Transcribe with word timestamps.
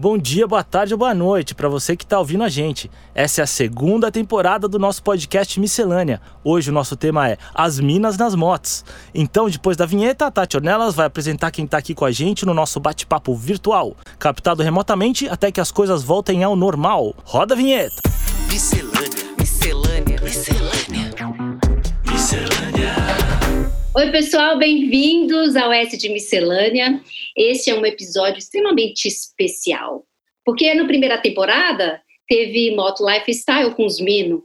Bom 0.00 0.16
dia, 0.16 0.46
boa 0.46 0.64
tarde 0.64 0.94
ou 0.94 0.98
boa 0.98 1.12
noite 1.12 1.54
para 1.54 1.68
você 1.68 1.94
que 1.94 2.04
está 2.04 2.18
ouvindo 2.18 2.42
a 2.42 2.48
gente. 2.48 2.90
Essa 3.14 3.42
é 3.42 3.44
a 3.44 3.46
segunda 3.46 4.10
temporada 4.10 4.66
do 4.66 4.78
nosso 4.78 5.02
podcast 5.02 5.60
Miscelânea. 5.60 6.22
Hoje 6.42 6.70
o 6.70 6.72
nosso 6.72 6.96
tema 6.96 7.28
é 7.28 7.36
As 7.54 7.78
Minas 7.78 8.16
nas 8.16 8.34
Motos. 8.34 8.82
Então, 9.14 9.50
depois 9.50 9.76
da 9.76 9.84
vinheta, 9.84 10.24
a 10.24 10.30
Tati 10.30 10.56
Ornelas 10.56 10.94
vai 10.94 11.04
apresentar 11.04 11.50
quem 11.50 11.66
está 11.66 11.76
aqui 11.76 11.94
com 11.94 12.06
a 12.06 12.10
gente 12.10 12.46
no 12.46 12.54
nosso 12.54 12.80
bate-papo 12.80 13.34
virtual, 13.34 13.94
captado 14.18 14.62
remotamente 14.62 15.28
até 15.28 15.52
que 15.52 15.60
as 15.60 15.70
coisas 15.70 16.02
voltem 16.02 16.42
ao 16.42 16.56
normal. 16.56 17.14
Roda 17.22 17.52
a 17.52 17.56
vinheta! 17.58 18.00
Miscelânea, 18.48 19.34
miscelânea, 19.38 20.18
miscelânea. 20.22 20.79
Oi, 23.92 24.08
pessoal, 24.12 24.56
bem-vindos 24.56 25.56
ao 25.56 25.72
S 25.72 25.96
de 25.96 26.08
Miscelânea. 26.10 27.02
Este 27.36 27.70
é 27.70 27.74
um 27.74 27.84
episódio 27.84 28.38
extremamente 28.38 29.08
especial, 29.08 30.06
porque 30.44 30.72
na 30.74 30.86
primeira 30.86 31.20
temporada 31.20 32.00
teve 32.28 32.72
Moto 32.76 33.04
Lifestyle 33.04 33.74
com 33.74 33.84
os 33.84 34.00
Mino, 34.00 34.44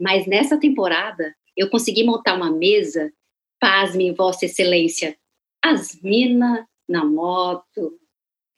mas 0.00 0.28
nessa 0.28 0.60
temporada 0.60 1.34
eu 1.56 1.68
consegui 1.70 2.04
montar 2.04 2.36
uma 2.36 2.52
mesa, 2.52 3.12
pasme, 3.58 4.12
Vossa 4.12 4.44
Excelência, 4.44 5.16
as 5.60 6.00
minas 6.00 6.64
na 6.88 7.04
moto. 7.04 7.98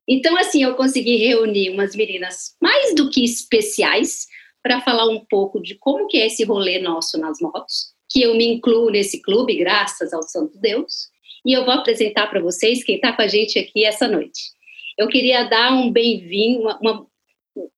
Então, 0.07 0.37
assim, 0.37 0.63
eu 0.63 0.75
consegui 0.75 1.17
reunir 1.17 1.71
umas 1.71 1.97
meninas 1.97 2.55
mais 2.61 2.95
do 2.95 3.09
que 3.09 3.25
especiais 3.25 4.27
para 4.63 4.83
falar 4.83 5.09
um 5.09 5.25
pouco 5.31 5.63
de 5.63 5.77
como 5.77 6.07
que 6.07 6.19
é 6.19 6.27
esse 6.27 6.45
rolê 6.45 6.79
nosso 6.79 7.19
nas 7.19 7.41
motos 7.41 7.96
que 8.11 8.23
eu 8.23 8.35
me 8.35 8.47
incluo 8.47 8.91
nesse 8.91 9.21
clube, 9.23 9.57
graças 9.57 10.13
ao 10.13 10.23
Santo 10.23 10.59
Deus, 10.59 11.09
e 11.45 11.53
eu 11.53 11.65
vou 11.65 11.75
apresentar 11.75 12.29
para 12.29 12.41
vocês 12.41 12.83
quem 12.85 12.97
está 12.97 13.13
com 13.13 13.23
a 13.23 13.29
gente 13.29 13.59
aqui 13.59 13.85
essa 13.85 14.09
noite. 14.09 14.41
Eu 14.99 15.09
queria 15.09 15.45
dar 15.45 15.73
um 15.73 15.91
bem-vindo, 15.91 16.61
uma, 16.61 16.79
uma, 16.81 17.07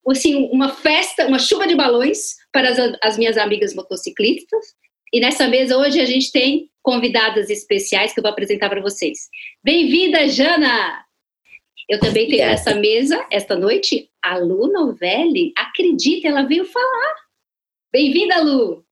assim, 0.07 0.49
uma 0.51 0.69
festa, 0.69 1.27
uma 1.27 1.39
chuva 1.39 1.67
de 1.67 1.75
balões 1.75 2.35
para 2.51 2.69
as, 2.69 2.77
as 3.01 3.17
minhas 3.17 3.37
amigas 3.37 3.73
motociclistas, 3.73 4.65
e 5.11 5.19
nessa 5.19 5.47
mesa 5.47 5.77
hoje 5.77 5.99
a 5.99 6.05
gente 6.05 6.31
tem 6.31 6.69
convidadas 6.81 7.49
especiais 7.49 8.13
que 8.13 8.19
eu 8.19 8.23
vou 8.23 8.31
apresentar 8.31 8.69
para 8.69 8.81
vocês. 8.81 9.27
Bem-vinda, 9.63 10.27
Jana! 10.27 11.03
Eu 11.87 11.99
também 11.99 12.29
tenho 12.29 12.45
nessa 12.45 12.75
mesa, 12.75 13.25
esta 13.31 13.55
noite, 13.55 14.09
a 14.23 14.37
Lu 14.37 14.71
Novelli. 14.71 15.51
Acredita, 15.57 16.27
ela 16.27 16.43
veio 16.43 16.63
falar. 16.65 17.15
Bem-vinda, 17.91 18.43
Lu! 18.43 18.85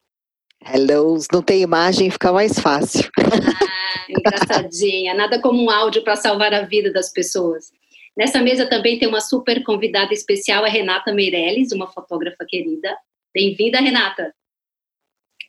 Hello, 0.69 1.17
não 1.31 1.41
tem 1.41 1.61
imagem, 1.61 2.11
fica 2.11 2.31
mais 2.33 2.59
fácil. 2.59 3.09
Ah, 3.17 4.05
engraçadinha. 4.09 5.13
Nada 5.13 5.41
como 5.41 5.63
um 5.63 5.69
áudio 5.69 6.03
para 6.03 6.17
salvar 6.17 6.53
a 6.53 6.63
vida 6.63 6.91
das 6.91 7.09
pessoas. 7.09 7.71
Nessa 8.17 8.41
mesa 8.41 8.67
também 8.67 8.99
tem 8.99 9.07
uma 9.07 9.21
super 9.21 9.63
convidada 9.63 10.13
especial, 10.13 10.65
a 10.65 10.67
Renata 10.67 11.13
Meirelles, 11.13 11.71
uma 11.71 11.87
fotógrafa 11.87 12.45
querida. 12.45 12.97
Bem-vinda, 13.33 13.79
Renata. 13.79 14.33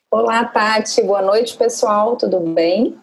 Olá, 0.08 0.44
Tati. 0.44 1.02
Boa 1.02 1.22
noite, 1.22 1.56
pessoal. 1.56 2.16
Tudo 2.16 2.38
bem? 2.40 2.96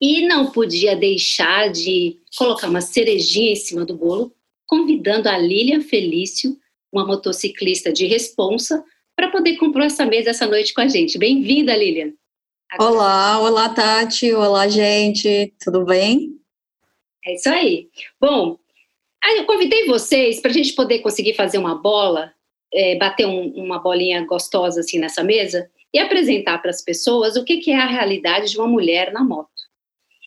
E 0.00 0.26
não 0.26 0.50
podia 0.50 0.94
deixar 0.94 1.70
de 1.70 2.20
colocar 2.36 2.68
uma 2.68 2.82
cerejinha 2.82 3.52
em 3.52 3.56
cima 3.56 3.86
do 3.86 3.96
bolo, 3.96 4.34
convidando 4.66 5.28
a 5.28 5.38
Lilian 5.38 5.80
Felício, 5.80 6.58
uma 6.92 7.06
motociclista 7.06 7.90
de 7.92 8.06
responsa, 8.06 8.84
para 9.18 9.32
poder 9.32 9.56
comprar 9.56 9.86
essa 9.86 10.06
mesa 10.06 10.30
essa 10.30 10.46
noite 10.46 10.72
com 10.72 10.80
a 10.80 10.86
gente. 10.86 11.18
Bem-vinda, 11.18 11.76
Lilian. 11.76 12.12
Agora. 12.70 12.92
Olá, 12.92 13.40
olá, 13.40 13.68
Tati. 13.68 14.32
Olá, 14.32 14.68
gente. 14.68 15.52
Tudo 15.60 15.84
bem? 15.84 16.38
É 17.26 17.34
isso 17.34 17.48
aí. 17.48 17.88
Bom, 18.20 18.56
eu 19.36 19.44
convidei 19.44 19.86
vocês 19.86 20.40
para 20.40 20.52
a 20.52 20.54
gente 20.54 20.72
poder 20.72 21.00
conseguir 21.00 21.34
fazer 21.34 21.58
uma 21.58 21.74
bola, 21.74 22.32
é, 22.72 22.94
bater 22.94 23.26
um, 23.26 23.48
uma 23.56 23.80
bolinha 23.80 24.24
gostosa 24.24 24.78
assim 24.78 25.00
nessa 25.00 25.24
mesa 25.24 25.68
e 25.92 25.98
apresentar 25.98 26.58
para 26.58 26.70
as 26.70 26.80
pessoas 26.80 27.34
o 27.34 27.42
que, 27.42 27.56
que 27.56 27.72
é 27.72 27.76
a 27.76 27.86
realidade 27.86 28.52
de 28.52 28.56
uma 28.56 28.68
mulher 28.68 29.12
na 29.12 29.24
moto. 29.24 29.50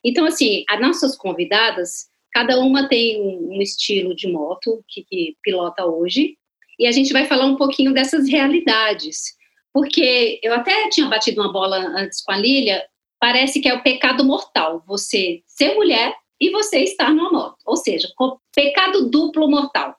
Então, 0.03 0.25
assim, 0.25 0.65
as 0.69 0.81
nossas 0.81 1.15
convidadas, 1.15 2.09
cada 2.33 2.59
uma 2.59 2.89
tem 2.89 3.21
um, 3.21 3.55
um 3.55 3.61
estilo 3.61 4.13
de 4.13 4.27
moto 4.27 4.83
que, 4.85 5.05
que 5.05 5.37
pilota 5.41 5.85
hoje, 5.85 6.35
e 6.81 6.87
a 6.87 6.91
gente 6.91 7.13
vai 7.13 7.25
falar 7.25 7.45
um 7.45 7.55
pouquinho 7.55 7.93
dessas 7.93 8.27
realidades. 8.27 9.35
Porque 9.71 10.39
eu 10.41 10.51
até 10.51 10.89
tinha 10.89 11.07
batido 11.07 11.39
uma 11.39 11.53
bola 11.53 11.77
antes 11.77 12.21
com 12.21 12.31
a 12.31 12.37
Lília, 12.37 12.83
parece 13.19 13.61
que 13.61 13.69
é 13.69 13.73
o 13.75 13.83
pecado 13.83 14.25
mortal, 14.25 14.83
você 14.87 15.43
ser 15.45 15.75
mulher 15.75 16.13
e 16.39 16.49
você 16.49 16.79
estar 16.79 17.13
numa 17.13 17.31
moto. 17.31 17.57
Ou 17.67 17.77
seja, 17.77 18.11
pecado 18.53 19.11
duplo 19.11 19.47
mortal, 19.47 19.95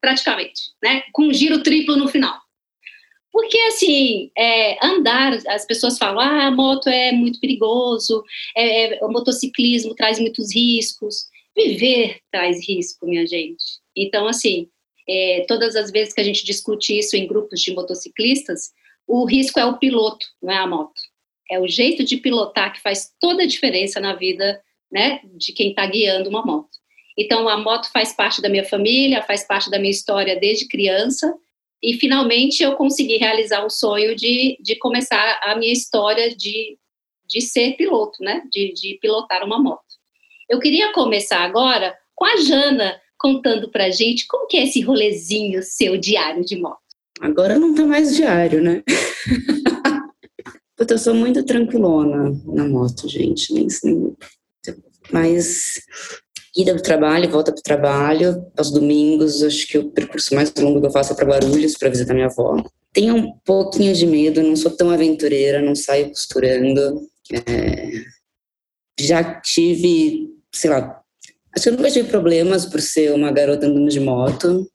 praticamente, 0.00 0.70
né? 0.80 1.02
Com 1.12 1.24
um 1.24 1.32
giro 1.34 1.64
triplo 1.64 1.96
no 1.96 2.06
final. 2.06 2.38
Porque, 3.32 3.58
assim, 3.62 4.30
é, 4.38 4.86
andar, 4.86 5.32
as 5.48 5.66
pessoas 5.66 5.98
falam, 5.98 6.20
ah, 6.20 6.46
a 6.46 6.50
moto 6.52 6.88
é 6.88 7.10
muito 7.10 7.40
perigoso, 7.40 8.22
é, 8.56 8.94
é, 8.94 9.04
o 9.04 9.08
motociclismo 9.10 9.96
traz 9.96 10.20
muitos 10.20 10.54
riscos. 10.54 11.26
Viver 11.56 12.20
traz 12.30 12.66
risco, 12.68 13.04
minha 13.04 13.26
gente. 13.26 13.64
Então, 13.96 14.28
assim, 14.28 14.68
é, 15.08 15.44
todas 15.46 15.76
as 15.76 15.90
vezes 15.90 16.14
que 16.14 16.20
a 16.20 16.24
gente 16.24 16.44
discute 16.44 16.98
isso 16.98 17.16
em 17.16 17.26
grupos 17.26 17.60
de 17.60 17.74
motociclistas, 17.74 18.72
o 19.06 19.26
risco 19.26 19.58
é 19.60 19.64
o 19.64 19.78
piloto, 19.78 20.26
não 20.42 20.52
é 20.52 20.56
a 20.56 20.66
moto. 20.66 21.00
É 21.50 21.60
o 21.60 21.68
jeito 21.68 22.04
de 22.04 22.16
pilotar 22.16 22.72
que 22.72 22.80
faz 22.80 23.12
toda 23.20 23.42
a 23.42 23.46
diferença 23.46 24.00
na 24.00 24.14
vida 24.14 24.62
né, 24.90 25.20
de 25.36 25.52
quem 25.52 25.70
está 25.70 25.86
guiando 25.86 26.30
uma 26.30 26.44
moto. 26.44 26.70
Então, 27.18 27.48
a 27.48 27.56
moto 27.56 27.90
faz 27.92 28.12
parte 28.12 28.40
da 28.40 28.48
minha 28.48 28.64
família, 28.64 29.22
faz 29.22 29.46
parte 29.46 29.70
da 29.70 29.78
minha 29.78 29.90
história 29.90 30.38
desde 30.38 30.66
criança, 30.66 31.34
e 31.82 31.94
finalmente 31.94 32.62
eu 32.62 32.76
consegui 32.76 33.18
realizar 33.18 33.64
o 33.64 33.70
sonho 33.70 34.16
de, 34.16 34.56
de 34.60 34.76
começar 34.76 35.38
a 35.42 35.54
minha 35.54 35.72
história 35.72 36.34
de, 36.34 36.78
de 37.26 37.40
ser 37.42 37.76
piloto, 37.76 38.22
né, 38.22 38.42
de, 38.50 38.72
de 38.72 38.98
pilotar 39.00 39.44
uma 39.44 39.62
moto. 39.62 39.84
Eu 40.48 40.58
queria 40.58 40.92
começar 40.92 41.40
agora 41.40 41.96
com 42.14 42.24
a 42.24 42.36
Jana, 42.36 42.98
contando 43.24 43.70
pra 43.70 43.88
gente 43.90 44.26
como 44.26 44.46
que 44.46 44.58
é 44.58 44.64
esse 44.64 44.82
rolezinho 44.82 45.62
seu 45.62 45.96
diário 45.96 46.44
de 46.44 46.60
moto. 46.60 46.76
Agora 47.22 47.58
não 47.58 47.74
tá 47.74 47.86
mais 47.86 48.14
diário, 48.14 48.62
né? 48.62 48.82
Porque 50.76 50.92
eu 50.92 50.98
sou 50.98 51.14
muito 51.14 51.42
tranquilona 51.42 52.38
na 52.44 52.68
moto, 52.68 53.08
gente. 53.08 53.54
Nem, 53.54 53.66
nem, 53.82 54.14
mas 55.10 55.80
ida 56.54 56.74
pro 56.74 56.82
trabalho, 56.82 57.30
volta 57.30 57.50
pro 57.50 57.62
trabalho, 57.62 58.44
aos 58.58 58.70
domingos, 58.70 59.42
acho 59.42 59.66
que 59.68 59.78
o 59.78 59.90
percurso 59.90 60.34
mais 60.34 60.52
longo 60.58 60.82
que 60.82 60.86
eu 60.86 60.92
faço 60.92 61.14
é 61.14 61.16
para 61.16 61.26
Guarulhos, 61.26 61.78
para 61.78 61.88
visitar 61.88 62.12
minha 62.12 62.26
avó. 62.26 62.62
Tenho 62.92 63.16
um 63.16 63.32
pouquinho 63.42 63.94
de 63.94 64.06
medo, 64.06 64.42
não 64.42 64.54
sou 64.54 64.70
tão 64.70 64.90
aventureira, 64.90 65.62
não 65.62 65.74
saio 65.74 66.10
costurando. 66.10 67.08
É... 67.32 67.90
Já 69.00 69.40
tive, 69.40 70.28
sei 70.52 70.70
lá, 70.70 71.03
Acho 71.54 71.62
que 71.62 71.68
eu 71.68 71.76
nunca 71.76 71.90
tive 71.90 72.08
problemas 72.08 72.66
por 72.66 72.80
ser 72.80 73.12
uma 73.12 73.30
garota 73.30 73.66
andando 73.66 73.88
de 73.88 74.00
moto. 74.00 74.68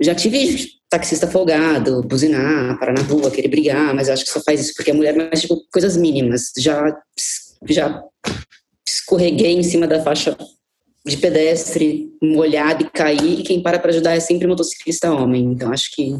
Já 0.00 0.14
tive 0.14 0.70
taxista 0.88 1.28
folgado, 1.28 2.02
buzinar, 2.02 2.78
parar 2.78 2.94
na 2.94 3.02
rua, 3.02 3.30
querer 3.30 3.48
brigar, 3.48 3.94
mas 3.94 4.08
acho 4.08 4.24
que 4.24 4.30
só 4.30 4.40
faz 4.40 4.60
isso 4.60 4.72
porque 4.74 4.90
é 4.90 4.94
mulher, 4.94 5.14
mas 5.14 5.42
tipo, 5.42 5.62
coisas 5.70 5.96
mínimas. 5.96 6.52
Já, 6.58 6.98
já 7.68 8.02
escorreguei 8.88 9.52
em 9.52 9.62
cima 9.62 9.86
da 9.86 10.02
faixa 10.02 10.36
de 11.04 11.16
pedestre, 11.18 12.10
molhado 12.20 12.84
e 12.84 12.90
caí, 12.90 13.40
e 13.40 13.42
quem 13.42 13.62
para 13.62 13.78
para 13.78 13.90
ajudar 13.90 14.16
é 14.16 14.20
sempre 14.20 14.46
motociclista 14.46 15.12
homem. 15.12 15.44
Então 15.44 15.72
acho 15.72 15.90
que. 15.94 16.14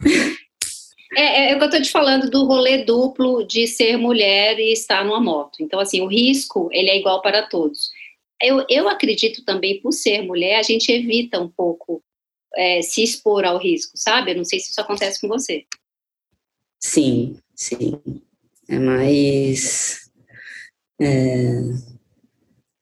É, 1.12 1.22
é, 1.22 1.50
é 1.50 1.54
o 1.56 1.58
que 1.58 1.64
eu 1.64 1.66
estou 1.66 1.82
te 1.82 1.90
falando 1.90 2.30
do 2.30 2.46
rolê 2.46 2.84
duplo 2.84 3.44
de 3.44 3.66
ser 3.66 3.96
mulher 3.96 4.56
e 4.60 4.72
estar 4.72 5.04
numa 5.04 5.18
moto. 5.18 5.56
Então, 5.60 5.80
assim, 5.80 6.00
o 6.00 6.06
risco, 6.06 6.68
ele 6.70 6.88
é 6.88 6.96
igual 6.96 7.20
para 7.20 7.42
todos 7.48 7.90
eu, 8.42 8.64
eu 8.68 8.88
acredito 8.88 9.44
também, 9.44 9.80
por 9.80 9.92
ser 9.92 10.22
mulher, 10.22 10.58
a 10.58 10.62
gente 10.62 10.90
evita 10.90 11.40
um 11.40 11.48
pouco 11.48 12.02
é, 12.56 12.82
se 12.82 13.02
expor 13.02 13.44
ao 13.44 13.58
risco, 13.58 13.92
sabe? 13.96 14.32
Eu 14.32 14.36
não 14.36 14.44
sei 14.44 14.60
se 14.60 14.70
isso 14.70 14.80
acontece 14.80 15.20
com 15.20 15.28
você. 15.28 15.64
Sim, 16.78 17.36
sim. 17.54 18.00
É 18.68 18.78
mais. 18.78 20.10
É... 21.00 21.50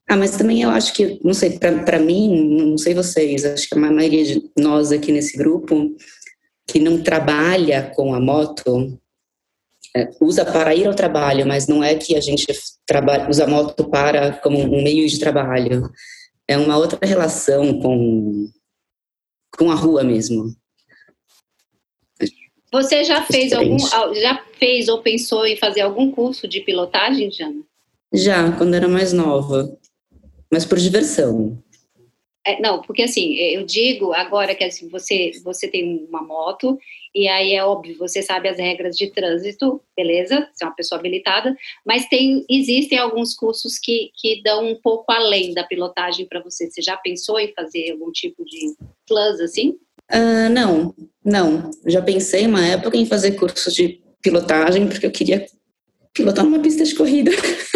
Ah, 0.09 0.17
mas 0.17 0.37
também 0.37 0.63
eu 0.63 0.71
acho 0.71 0.95
que, 0.95 1.21
não 1.23 1.35
sei, 1.35 1.59
para 1.59 1.99
mim, 1.99 2.57
não 2.65 2.79
sei 2.79 2.95
vocês, 2.95 3.45
acho 3.45 3.69
que 3.69 3.75
a 3.77 3.79
maioria 3.79 4.25
de 4.25 4.51
nós 4.57 4.91
aqui 4.91 5.13
nesse 5.13 5.37
grupo 5.37 5.95
que 6.67 6.79
não 6.79 7.03
trabalha 7.03 7.91
com 7.95 8.15
a 8.15 8.21
moto, 8.21 8.99
é, 9.97 10.09
usa 10.21 10.45
para 10.45 10.75
ir 10.75 10.87
ao 10.87 10.95
trabalho, 10.95 11.47
mas 11.47 11.67
não 11.67 11.83
é 11.83 11.95
que 11.95 12.15
a 12.15 12.21
gente 12.21 12.47
usa 13.29 13.45
a 13.45 13.47
moto 13.47 13.89
para 13.89 14.33
como 14.39 14.59
um 14.59 14.83
meio 14.83 15.07
de 15.09 15.19
trabalho. 15.19 15.91
É 16.47 16.57
uma 16.57 16.77
outra 16.77 16.99
relação 17.03 17.81
com, 17.81 18.51
com 19.57 19.71
a 19.71 19.75
rua 19.75 20.03
mesmo. 20.03 20.55
Você 22.73 23.05
já 23.05 23.23
fez 23.23 23.53
algum, 23.53 23.79
já 24.15 24.43
fez 24.59 24.89
ou 24.89 25.03
pensou 25.03 25.47
em 25.47 25.57
fazer 25.57 25.81
algum 25.81 26.11
curso 26.11 26.47
de 26.47 26.61
pilotagem, 26.61 27.31
Jana? 27.31 27.63
Já, 28.13 28.53
quando 28.53 28.75
era 28.75 28.89
mais 28.89 29.13
nova, 29.13 29.77
mas 30.51 30.65
por 30.65 30.79
diversão. 30.79 31.63
É, 32.49 32.59
não, 32.63 32.81
porque 32.81 33.03
assim, 33.03 33.35
eu 33.35 33.63
digo 33.63 34.15
agora 34.15 34.55
que 34.55 34.65
assim, 34.65 34.89
você, 34.89 35.33
você 35.45 35.69
tem 35.69 36.07
uma 36.09 36.23
moto, 36.23 36.79
e 37.15 37.29
aí 37.29 37.53
é 37.53 37.63
óbvio, 37.63 37.99
você 37.99 38.23
sabe 38.23 38.49
as 38.49 38.57
regras 38.57 38.97
de 38.97 39.09
trânsito, 39.09 39.83
beleza? 39.95 40.49
Você 40.51 40.65
é 40.65 40.67
uma 40.67 40.75
pessoa 40.75 40.99
habilitada, 40.99 41.55
mas 41.85 42.09
tem, 42.09 42.47
existem 42.49 42.97
alguns 42.97 43.35
cursos 43.35 43.79
que, 43.79 44.11
que 44.15 44.43
dão 44.43 44.67
um 44.67 44.81
pouco 44.81 45.13
além 45.13 45.53
da 45.53 45.63
pilotagem 45.63 46.25
para 46.25 46.43
você. 46.43 46.71
Você 46.71 46.81
já 46.81 46.97
pensou 46.97 47.39
em 47.39 47.53
fazer 47.53 47.91
algum 47.91 48.11
tipo 48.13 48.43
de 48.47 48.75
plus 49.07 49.41
assim? 49.41 49.77
Uh, 50.11 50.49
não, 50.51 50.95
não. 51.23 51.71
Já 51.87 52.01
pensei 52.01 52.47
uma 52.47 52.67
época 52.67 52.97
em 52.97 53.05
fazer 53.05 53.33
curso 53.33 53.71
de 53.71 54.01
pilotagem, 54.23 54.89
porque 54.89 55.05
eu 55.05 55.11
queria 55.11 55.45
pilotar 56.15 56.47
numa 56.47 56.61
pista 56.61 56.83
de 56.83 56.95
corrida. 56.95 57.31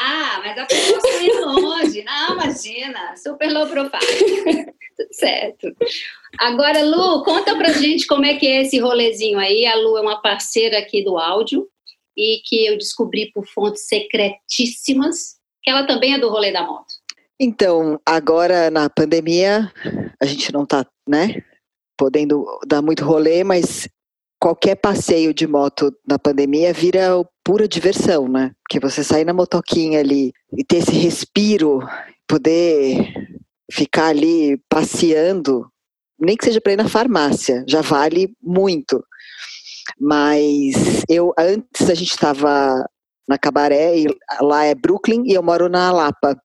Ah, 0.00 0.40
mas 0.44 0.58
a 0.58 0.66
pessoa 0.66 1.00
foi 1.00 1.40
longe. 1.40 2.04
Não, 2.04 2.36
imagina, 2.66 3.16
super 3.16 3.52
low 3.52 3.66
profile. 3.66 4.72
Tudo 4.96 5.08
certo. 5.12 5.68
Agora, 6.38 6.82
Lu, 6.84 7.22
conta 7.24 7.56
pra 7.56 7.72
gente 7.72 8.06
como 8.06 8.24
é 8.24 8.36
que 8.36 8.46
é 8.46 8.62
esse 8.62 8.78
rolezinho 8.78 9.38
aí. 9.38 9.66
A 9.66 9.76
Lu 9.76 9.96
é 9.96 10.00
uma 10.00 10.20
parceira 10.20 10.78
aqui 10.78 11.02
do 11.02 11.18
áudio 11.18 11.68
e 12.16 12.40
que 12.44 12.66
eu 12.66 12.76
descobri 12.76 13.30
por 13.32 13.46
fontes 13.46 13.86
secretíssimas 13.86 15.38
que 15.62 15.70
ela 15.70 15.86
também 15.86 16.14
é 16.14 16.18
do 16.18 16.28
rolê 16.28 16.52
da 16.52 16.66
moto. 16.66 16.86
Então, 17.40 18.00
agora 18.04 18.70
na 18.70 18.90
pandemia, 18.90 19.72
a 20.20 20.26
gente 20.26 20.52
não 20.52 20.66
tá, 20.66 20.84
né, 21.08 21.42
podendo 21.96 22.44
dar 22.66 22.82
muito 22.82 23.04
rolê, 23.04 23.44
mas 23.44 23.88
qualquer 24.40 24.76
passeio 24.76 25.34
de 25.34 25.46
moto 25.46 25.92
na 26.06 26.18
pandemia 26.18 26.72
vira 26.72 27.24
pura 27.44 27.68
diversão, 27.68 28.28
né? 28.28 28.52
Porque 28.62 28.80
você 28.80 29.02
sair 29.02 29.24
na 29.24 29.32
motoquinha 29.32 30.00
ali 30.00 30.32
e 30.52 30.64
ter 30.64 30.78
esse 30.78 30.92
respiro, 30.92 31.80
poder 32.28 33.12
ficar 33.72 34.08
ali 34.08 34.58
passeando, 34.68 35.66
nem 36.20 36.36
que 36.36 36.44
seja 36.44 36.60
para 36.60 36.72
ir 36.72 36.76
na 36.76 36.88
farmácia, 36.88 37.64
já 37.66 37.80
vale 37.80 38.32
muito. 38.42 39.02
Mas 39.98 41.02
eu 41.08 41.32
antes 41.38 41.88
a 41.88 41.94
gente 41.94 42.10
estava 42.10 42.84
na 43.26 43.38
Cabaré 43.38 43.98
e 43.98 44.06
lá 44.40 44.64
é 44.64 44.74
Brooklyn 44.74 45.24
e 45.26 45.34
eu 45.34 45.42
moro 45.42 45.68
na 45.68 45.90
Lapa. 45.90 46.36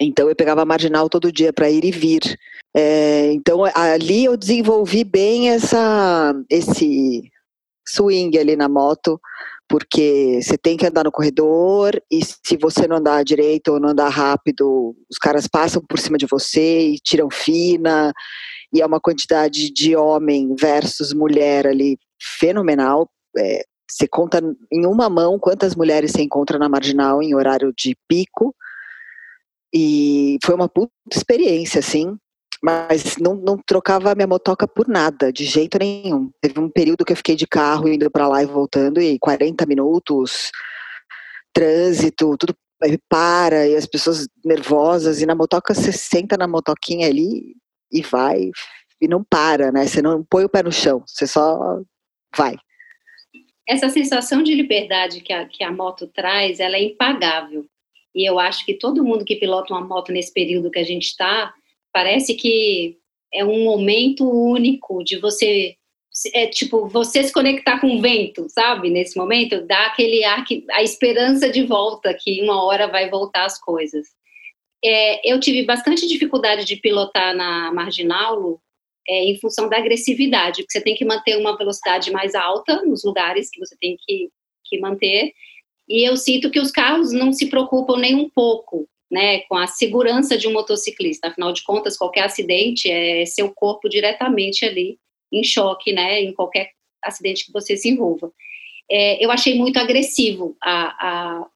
Então 0.00 0.28
eu 0.28 0.34
pegava 0.34 0.62
a 0.62 0.66
marginal 0.66 1.08
todo 1.08 1.32
dia 1.32 1.52
para 1.52 1.70
ir 1.70 1.84
e 1.84 1.90
vir. 1.90 2.38
É, 2.76 3.30
então 3.32 3.60
ali 3.74 4.24
eu 4.24 4.36
desenvolvi 4.36 5.04
bem 5.04 5.50
essa 5.50 6.34
esse 6.50 7.22
swing 7.86 8.36
ali 8.38 8.56
na 8.56 8.68
moto, 8.68 9.20
porque 9.68 10.40
você 10.42 10.58
tem 10.58 10.76
que 10.76 10.86
andar 10.86 11.04
no 11.04 11.12
corredor 11.12 12.00
e 12.10 12.20
se 12.24 12.56
você 12.56 12.86
não 12.86 12.96
andar 12.96 13.24
direito 13.24 13.72
ou 13.72 13.80
não 13.80 13.90
andar 13.90 14.08
rápido, 14.08 14.94
os 15.10 15.18
caras 15.18 15.46
passam 15.46 15.82
por 15.88 15.98
cima 15.98 16.18
de 16.18 16.26
você 16.26 16.88
e 16.88 16.98
tiram 16.98 17.28
fina. 17.30 18.12
E 18.72 18.80
é 18.80 18.86
uma 18.86 19.00
quantidade 19.00 19.72
de 19.72 19.96
homem 19.96 20.54
versus 20.58 21.12
mulher 21.12 21.66
ali 21.66 21.98
fenomenal. 22.38 23.08
É, 23.36 23.64
você 23.88 24.06
conta 24.08 24.42
em 24.72 24.86
uma 24.86 25.08
mão 25.08 25.38
quantas 25.38 25.74
mulheres 25.74 26.12
você 26.12 26.22
encontra 26.22 26.58
na 26.58 26.68
marginal 26.68 27.22
em 27.22 27.34
horário 27.34 27.72
de 27.76 27.96
pico. 28.08 28.54
E 29.74 30.38
foi 30.44 30.54
uma 30.54 30.68
puta 30.68 30.92
experiência, 31.12 31.80
assim, 31.80 32.16
mas 32.64 33.18
não, 33.18 33.34
não 33.34 33.58
trocava 33.58 34.14
minha 34.14 34.26
motoca 34.26 34.66
por 34.66 34.88
nada, 34.88 35.30
de 35.30 35.44
jeito 35.44 35.78
nenhum. 35.78 36.30
Teve 36.40 36.58
um 36.58 36.70
período 36.70 37.04
que 37.04 37.12
eu 37.12 37.16
fiquei 37.16 37.36
de 37.36 37.46
carro 37.46 37.86
indo 37.86 38.10
para 38.10 38.26
lá 38.26 38.42
e 38.42 38.46
voltando, 38.46 39.02
e 39.02 39.18
40 39.18 39.66
minutos, 39.66 40.50
trânsito, 41.52 42.34
tudo 42.38 42.56
para, 43.06 43.68
e 43.68 43.76
as 43.76 43.84
pessoas 43.84 44.26
nervosas, 44.42 45.20
e 45.20 45.26
na 45.26 45.34
motoca 45.34 45.74
você 45.74 45.92
senta 45.92 46.38
na 46.38 46.48
motoquinha 46.48 47.06
ali 47.06 47.54
e 47.92 48.00
vai, 48.00 48.50
e 48.98 49.06
não 49.06 49.22
para, 49.22 49.70
né? 49.70 49.86
Você 49.86 50.00
não 50.00 50.24
põe 50.24 50.46
o 50.46 50.48
pé 50.48 50.62
no 50.62 50.72
chão, 50.72 51.04
você 51.06 51.26
só 51.26 51.82
vai. 52.34 52.56
Essa 53.68 53.90
sensação 53.90 54.42
de 54.42 54.54
liberdade 54.54 55.20
que 55.20 55.34
a, 55.34 55.46
que 55.46 55.62
a 55.62 55.70
moto 55.70 56.06
traz, 56.06 56.60
ela 56.60 56.76
é 56.76 56.84
impagável. 56.84 57.66
E 58.14 58.26
eu 58.26 58.38
acho 58.38 58.64
que 58.64 58.72
todo 58.72 59.04
mundo 59.04 59.22
que 59.22 59.36
pilota 59.36 59.74
uma 59.74 59.84
moto 59.84 60.12
nesse 60.12 60.32
período 60.32 60.70
que 60.70 60.78
a 60.78 60.84
gente 60.84 61.04
está, 61.04 61.52
parece 61.94 62.34
que 62.34 62.98
é 63.32 63.44
um 63.44 63.64
momento 63.64 64.28
único 64.28 65.02
de 65.04 65.18
você 65.18 65.76
é 66.32 66.46
tipo 66.46 66.86
você 66.88 67.24
se 67.24 67.32
conectar 67.32 67.80
com 67.80 67.96
o 67.96 68.00
vento, 68.00 68.46
sabe? 68.48 68.88
Nesse 68.88 69.16
momento, 69.16 69.66
dá 69.66 69.86
aquele 69.86 70.24
ar 70.24 70.44
que 70.44 70.64
a 70.70 70.82
esperança 70.82 71.50
de 71.50 71.64
volta 71.64 72.14
que 72.14 72.40
uma 72.42 72.62
hora 72.64 72.86
vai 72.86 73.10
voltar 73.10 73.44
as 73.44 73.58
coisas. 73.58 74.08
É, 74.84 75.28
eu 75.28 75.40
tive 75.40 75.64
bastante 75.64 76.06
dificuldade 76.06 76.64
de 76.64 76.76
pilotar 76.76 77.34
na 77.34 77.72
marginal 77.72 78.60
é, 79.08 79.24
em 79.24 79.40
função 79.40 79.68
da 79.68 79.78
agressividade, 79.78 80.62
porque 80.62 80.78
você 80.78 80.84
tem 80.84 80.94
que 80.94 81.04
manter 81.04 81.36
uma 81.36 81.56
velocidade 81.56 82.12
mais 82.12 82.34
alta 82.34 82.82
nos 82.84 83.02
lugares 83.04 83.50
que 83.50 83.58
você 83.58 83.76
tem 83.80 83.96
que, 84.06 84.28
que 84.66 84.78
manter 84.78 85.32
e 85.88 86.08
eu 86.08 86.16
sinto 86.16 86.50
que 86.50 86.60
os 86.60 86.70
carros 86.70 87.12
não 87.12 87.32
se 87.32 87.48
preocupam 87.48 87.98
nem 87.98 88.14
um 88.14 88.28
pouco 88.28 88.88
né, 89.14 89.42
com 89.42 89.56
a 89.56 89.68
segurança 89.68 90.36
de 90.36 90.48
um 90.48 90.52
motociclista. 90.52 91.28
Afinal 91.28 91.52
de 91.52 91.62
contas, 91.62 91.96
qualquer 91.96 92.24
acidente 92.24 92.90
é 92.90 93.24
seu 93.24 93.54
corpo 93.54 93.88
diretamente 93.88 94.64
ali 94.64 94.98
em 95.32 95.44
choque, 95.44 95.92
né, 95.92 96.20
em 96.20 96.34
qualquer 96.34 96.70
acidente 97.00 97.46
que 97.46 97.52
você 97.52 97.76
se 97.76 97.88
envolva. 97.88 98.32
É, 98.90 99.24
eu 99.24 99.30
achei 99.30 99.56
muito 99.56 99.78
agressivo 99.78 100.56
a, 100.60 100.86
a, 101.08 101.46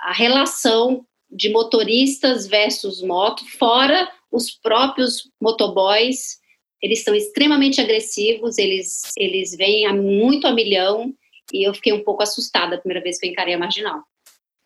a 0.00 0.12
relação 0.12 1.06
de 1.30 1.50
motoristas 1.50 2.48
versus 2.48 3.00
moto, 3.00 3.44
fora 3.58 4.10
os 4.30 4.50
próprios 4.50 5.30
motoboys, 5.40 6.38
eles 6.82 7.04
são 7.04 7.14
extremamente 7.14 7.80
agressivos, 7.80 8.58
eles, 8.58 9.02
eles 9.16 9.56
vêm 9.56 9.86
a 9.86 9.94
muito 9.94 10.48
a 10.48 10.52
milhão, 10.52 11.14
e 11.52 11.66
eu 11.66 11.72
fiquei 11.72 11.92
um 11.92 12.02
pouco 12.02 12.24
assustada 12.24 12.74
a 12.74 12.78
primeira 12.78 13.02
vez 13.02 13.20
que 13.20 13.26
eu 13.26 13.30
encarei 13.30 13.54
a 13.54 13.58
marginal. 13.58 14.02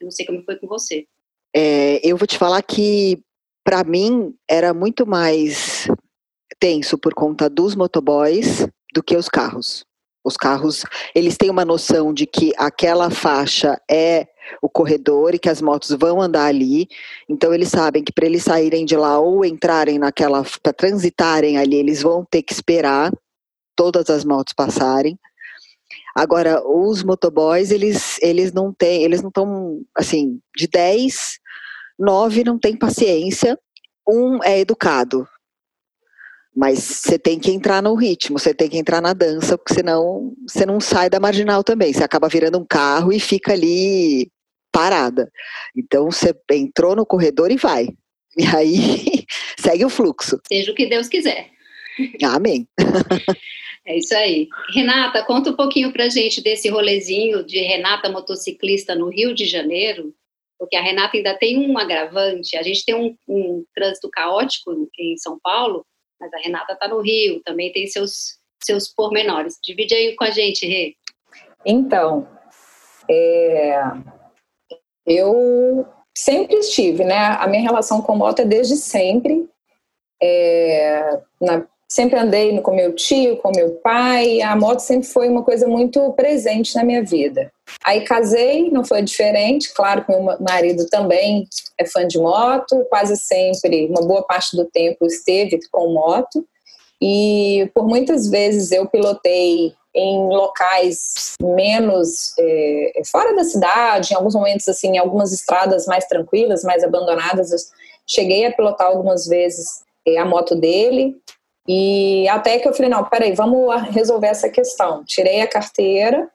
Eu 0.00 0.06
não 0.06 0.10
sei 0.10 0.24
como 0.24 0.42
foi 0.42 0.56
com 0.56 0.66
você. 0.66 1.06
É, 1.54 2.00
eu 2.06 2.16
vou 2.16 2.26
te 2.26 2.38
falar 2.38 2.62
que, 2.62 3.22
para 3.64 3.84
mim, 3.84 4.34
era 4.48 4.72
muito 4.72 5.06
mais 5.06 5.88
tenso 6.58 6.98
por 6.98 7.14
conta 7.14 7.48
dos 7.48 7.74
motoboys 7.74 8.66
do 8.94 9.02
que 9.02 9.16
os 9.16 9.28
carros. 9.28 9.84
Os 10.22 10.36
carros, 10.36 10.84
eles 11.14 11.36
têm 11.38 11.48
uma 11.48 11.64
noção 11.64 12.12
de 12.12 12.26
que 12.26 12.52
aquela 12.58 13.10
faixa 13.10 13.80
é 13.90 14.26
o 14.60 14.68
corredor 14.68 15.34
e 15.34 15.38
que 15.38 15.48
as 15.48 15.62
motos 15.62 15.90
vão 15.90 16.20
andar 16.20 16.46
ali. 16.46 16.88
Então 17.28 17.54
eles 17.54 17.68
sabem 17.68 18.04
que 18.04 18.12
para 18.12 18.26
eles 18.26 18.42
saírem 18.42 18.84
de 18.84 18.96
lá 18.96 19.18
ou 19.18 19.44
entrarem 19.44 19.98
naquela, 19.98 20.44
para 20.62 20.72
transitarem 20.72 21.56
ali, 21.56 21.76
eles 21.76 22.02
vão 22.02 22.24
ter 22.30 22.42
que 22.42 22.52
esperar 22.52 23.10
todas 23.74 24.10
as 24.10 24.24
motos 24.24 24.52
passarem. 24.52 25.18
Agora, 26.14 26.62
os 26.66 27.02
motoboys, 27.02 27.70
eles, 27.70 28.18
eles 28.20 28.52
não 28.52 28.72
têm, 28.72 29.04
eles 29.04 29.22
não 29.22 29.28
estão, 29.28 29.80
assim, 29.96 30.40
de 30.56 30.66
10, 30.66 31.38
9 31.98 32.44
não 32.44 32.58
tem 32.58 32.76
paciência, 32.76 33.58
um 34.08 34.42
é 34.42 34.58
educado. 34.60 35.26
Mas 36.54 36.80
você 36.80 37.18
tem 37.18 37.38
que 37.38 37.52
entrar 37.52 37.82
no 37.82 37.94
ritmo, 37.94 38.38
você 38.38 38.52
tem 38.52 38.68
que 38.68 38.76
entrar 38.76 39.00
na 39.00 39.12
dança, 39.12 39.56
porque 39.56 39.74
senão 39.74 40.34
você 40.46 40.66
não 40.66 40.80
sai 40.80 41.08
da 41.08 41.20
marginal 41.20 41.62
também. 41.62 41.92
Você 41.92 42.02
acaba 42.02 42.28
virando 42.28 42.58
um 42.58 42.66
carro 42.66 43.12
e 43.12 43.20
fica 43.20 43.52
ali 43.52 44.30
parada. 44.72 45.30
Então 45.76 46.10
você 46.10 46.34
entrou 46.50 46.96
no 46.96 47.06
corredor 47.06 47.52
e 47.52 47.56
vai. 47.56 47.88
E 48.36 48.44
aí 48.46 49.24
segue 49.58 49.84
o 49.84 49.90
fluxo. 49.90 50.40
Seja 50.48 50.72
o 50.72 50.74
que 50.74 50.86
Deus 50.86 51.08
quiser. 51.08 51.50
Amém. 52.24 52.66
É 53.86 53.96
isso 53.96 54.14
aí. 54.14 54.48
Renata, 54.74 55.24
conta 55.24 55.50
um 55.50 55.56
pouquinho 55.56 55.92
pra 55.92 56.08
gente 56.08 56.42
desse 56.42 56.68
rolezinho 56.68 57.44
de 57.44 57.58
Renata 57.60 58.10
motociclista 58.10 58.94
no 58.94 59.08
Rio 59.08 59.34
de 59.34 59.46
Janeiro, 59.46 60.14
porque 60.58 60.76
a 60.76 60.82
Renata 60.82 61.16
ainda 61.16 61.34
tem 61.34 61.58
um 61.58 61.78
agravante. 61.78 62.56
A 62.56 62.62
gente 62.62 62.84
tem 62.84 62.94
um, 62.94 63.16
um 63.26 63.64
trânsito 63.74 64.10
caótico 64.10 64.88
em 64.98 65.16
São 65.16 65.38
Paulo, 65.42 65.84
mas 66.20 66.32
a 66.34 66.38
Renata 66.38 66.74
está 66.74 66.86
no 66.86 67.00
Rio, 67.00 67.40
também 67.42 67.72
tem 67.72 67.86
seus, 67.86 68.38
seus 68.62 68.88
pormenores. 68.88 69.58
Divide 69.62 69.94
aí 69.94 70.14
com 70.14 70.24
a 70.24 70.30
gente, 70.30 70.66
Rê. 70.66 70.94
Então, 71.64 72.28
é, 73.08 73.80
eu 75.06 75.86
sempre 76.16 76.56
estive, 76.56 77.04
né? 77.04 77.36
A 77.38 77.46
minha 77.46 77.62
relação 77.62 78.02
com 78.02 78.16
moto 78.16 78.40
é 78.40 78.44
desde 78.44 78.76
sempre. 78.76 79.48
É, 80.22 81.22
na 81.40 81.66
sempre 81.90 82.18
andei 82.18 82.60
com 82.60 82.72
meu 82.72 82.94
tio, 82.94 83.36
com 83.38 83.50
meu 83.54 83.72
pai, 83.82 84.40
a 84.40 84.54
moto 84.54 84.78
sempre 84.78 85.08
foi 85.08 85.28
uma 85.28 85.42
coisa 85.42 85.66
muito 85.66 86.12
presente 86.12 86.76
na 86.76 86.84
minha 86.84 87.02
vida. 87.02 87.50
Aí 87.84 88.02
casei, 88.02 88.70
não 88.70 88.84
foi 88.84 89.02
diferente, 89.02 89.74
claro 89.74 90.04
que 90.04 90.12
meu 90.12 90.36
marido 90.40 90.86
também 90.86 91.48
é 91.76 91.84
fã 91.84 92.06
de 92.06 92.18
moto, 92.18 92.86
quase 92.88 93.16
sempre, 93.16 93.88
uma 93.88 94.06
boa 94.06 94.22
parte 94.22 94.56
do 94.56 94.64
tempo 94.66 95.04
esteve 95.04 95.58
com 95.72 95.92
moto, 95.92 96.46
e 97.02 97.68
por 97.74 97.86
muitas 97.86 98.28
vezes 98.28 98.70
eu 98.70 98.86
pilotei 98.86 99.72
em 99.92 100.28
locais 100.28 101.34
menos 101.42 102.32
é, 102.38 103.02
fora 103.10 103.34
da 103.34 103.42
cidade, 103.42 104.12
em 104.12 104.16
alguns 104.16 104.34
momentos 104.34 104.68
assim, 104.68 104.90
em 104.90 104.98
algumas 104.98 105.32
estradas 105.32 105.86
mais 105.86 106.04
tranquilas, 106.04 106.62
mais 106.62 106.84
abandonadas, 106.84 107.72
cheguei 108.06 108.46
a 108.46 108.52
pilotar 108.52 108.86
algumas 108.86 109.26
vezes 109.26 109.82
é, 110.06 110.18
a 110.18 110.24
moto 110.24 110.54
dele, 110.54 111.16
e 111.72 112.28
até 112.28 112.58
que 112.58 112.66
eu 112.66 112.74
falei, 112.74 112.90
não, 112.90 113.04
peraí, 113.04 113.32
vamos 113.32 113.80
resolver 113.92 114.26
essa 114.26 114.48
questão. 114.48 115.04
Tirei 115.04 115.40
a 115.40 115.46
carteira 115.46 116.28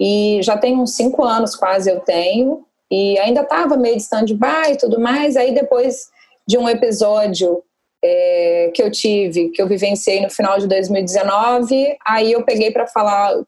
e 0.00 0.40
já 0.42 0.58
tem 0.58 0.76
uns 0.76 0.96
cinco 0.96 1.22
anos 1.22 1.54
quase 1.54 1.88
eu 1.88 2.00
tenho, 2.00 2.64
e 2.90 3.16
ainda 3.20 3.42
estava 3.42 3.76
meio 3.76 3.94
de 3.94 4.02
stand-by 4.02 4.72
e 4.72 4.76
tudo 4.76 4.98
mais, 4.98 5.36
aí 5.36 5.54
depois 5.54 6.08
de 6.44 6.58
um 6.58 6.68
episódio 6.68 7.62
é, 8.04 8.72
que 8.74 8.82
eu 8.82 8.90
tive, 8.90 9.50
que 9.50 9.62
eu 9.62 9.68
vivenciei 9.68 10.20
no 10.22 10.30
final 10.30 10.58
de 10.58 10.66
2019, 10.66 11.96
aí 12.04 12.32
eu 12.32 12.42
peguei 12.42 12.72
para 12.72 12.88
falar, 12.88 13.40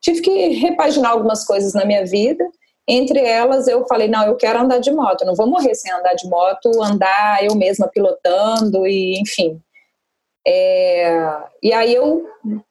tive 0.00 0.20
que 0.20 0.48
repaginar 0.50 1.10
algumas 1.10 1.44
coisas 1.44 1.74
na 1.74 1.84
minha 1.84 2.06
vida, 2.06 2.44
entre 2.86 3.18
elas 3.18 3.66
eu 3.66 3.84
falei, 3.88 4.06
não, 4.06 4.24
eu 4.24 4.36
quero 4.36 4.60
andar 4.60 4.78
de 4.78 4.92
moto, 4.92 5.24
não 5.24 5.34
vou 5.34 5.48
morrer 5.48 5.74
sem 5.74 5.92
andar 5.92 6.14
de 6.14 6.28
moto, 6.28 6.70
andar 6.80 7.42
eu 7.42 7.56
mesma 7.56 7.88
pilotando 7.88 8.86
e 8.86 9.18
enfim. 9.18 9.60
É, 10.46 11.38
e 11.62 11.72
aí 11.72 11.94
eu, 11.94 12.26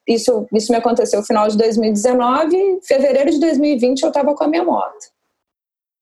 isso, 0.07 0.47
isso 0.53 0.71
me 0.71 0.77
aconteceu 0.77 1.19
no 1.19 1.25
final 1.25 1.47
de 1.47 1.57
2019, 1.57 2.79
fevereiro 2.83 3.31
de 3.31 3.39
2020 3.39 4.03
eu 4.03 4.09
estava 4.09 4.35
com 4.35 4.43
a 4.43 4.47
minha 4.47 4.63
moto. 4.63 5.11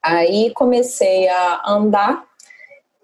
Aí 0.04 0.51
comecei 0.54 1.30
a 1.30 1.72
andar, 1.72 2.25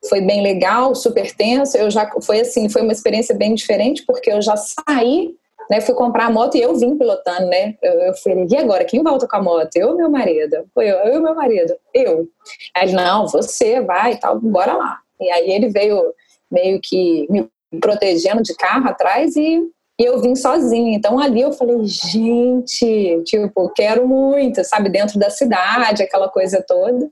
foi 0.10 0.22
bem 0.22 0.42
legal, 0.42 0.96
super 0.96 1.34
tenso. 1.36 1.78
Eu 1.78 1.90
já 1.90 2.10
foi 2.22 2.42
assim, 2.42 2.70
foi 2.70 2.82
uma 2.82 2.92
experiência 2.92 3.36
bem 3.36 3.54
diferente 3.54 4.04
porque 4.06 4.32
eu 4.32 4.42
já 4.42 4.56
saí, 4.58 5.36
né? 5.70 5.80
Fui 5.82 5.94
comprar 5.94 6.26
a 6.26 6.32
moto 6.32 6.56
e 6.56 6.62
eu 6.62 6.76
vim 6.76 6.98
pilotando, 6.98 7.48
né? 7.48 7.76
Eu, 7.82 7.94
eu 7.94 8.14
falei, 8.16 8.48
e 8.50 8.58
agora 8.58 8.86
quem 8.86 9.04
volta 9.04 9.28
com 9.28 9.36
a 9.36 9.42
moto? 9.42 9.76
Eu, 9.76 9.96
meu 9.96 10.10
marido. 10.10 10.66
Foi 10.74 10.90
eu, 10.90 10.98
eu 10.98 11.22
meu 11.22 11.36
marido. 11.36 11.76
Eu. 11.94 12.28
Aí 12.76 12.92
não, 12.92 13.28
você 13.28 13.80
vai 13.82 14.18
tal, 14.18 14.40
bora 14.40 14.74
lá. 14.74 15.00
E 15.20 15.30
aí 15.30 15.52
ele 15.52 15.70
veio 15.70 16.14
meio 16.50 16.80
que 16.82 17.28
me 17.30 17.48
protegendo 17.80 18.42
de 18.42 18.56
carro 18.56 18.90
atrás 18.90 19.36
e 19.36 19.62
e 20.00 20.06
eu 20.06 20.22
vim 20.22 20.36
sozinha. 20.36 20.96
Então 20.96 21.20
ali 21.20 21.42
eu 21.42 21.52
falei, 21.52 21.84
gente, 21.86 23.24
tipo, 23.26 23.70
quero 23.70 24.08
muito, 24.08 24.64
sabe, 24.64 24.90
dentro 24.90 25.18
da 25.20 25.30
cidade, 25.30 26.04
aquela 26.04 26.30
coisa 26.30 26.64
toda. 26.66 27.10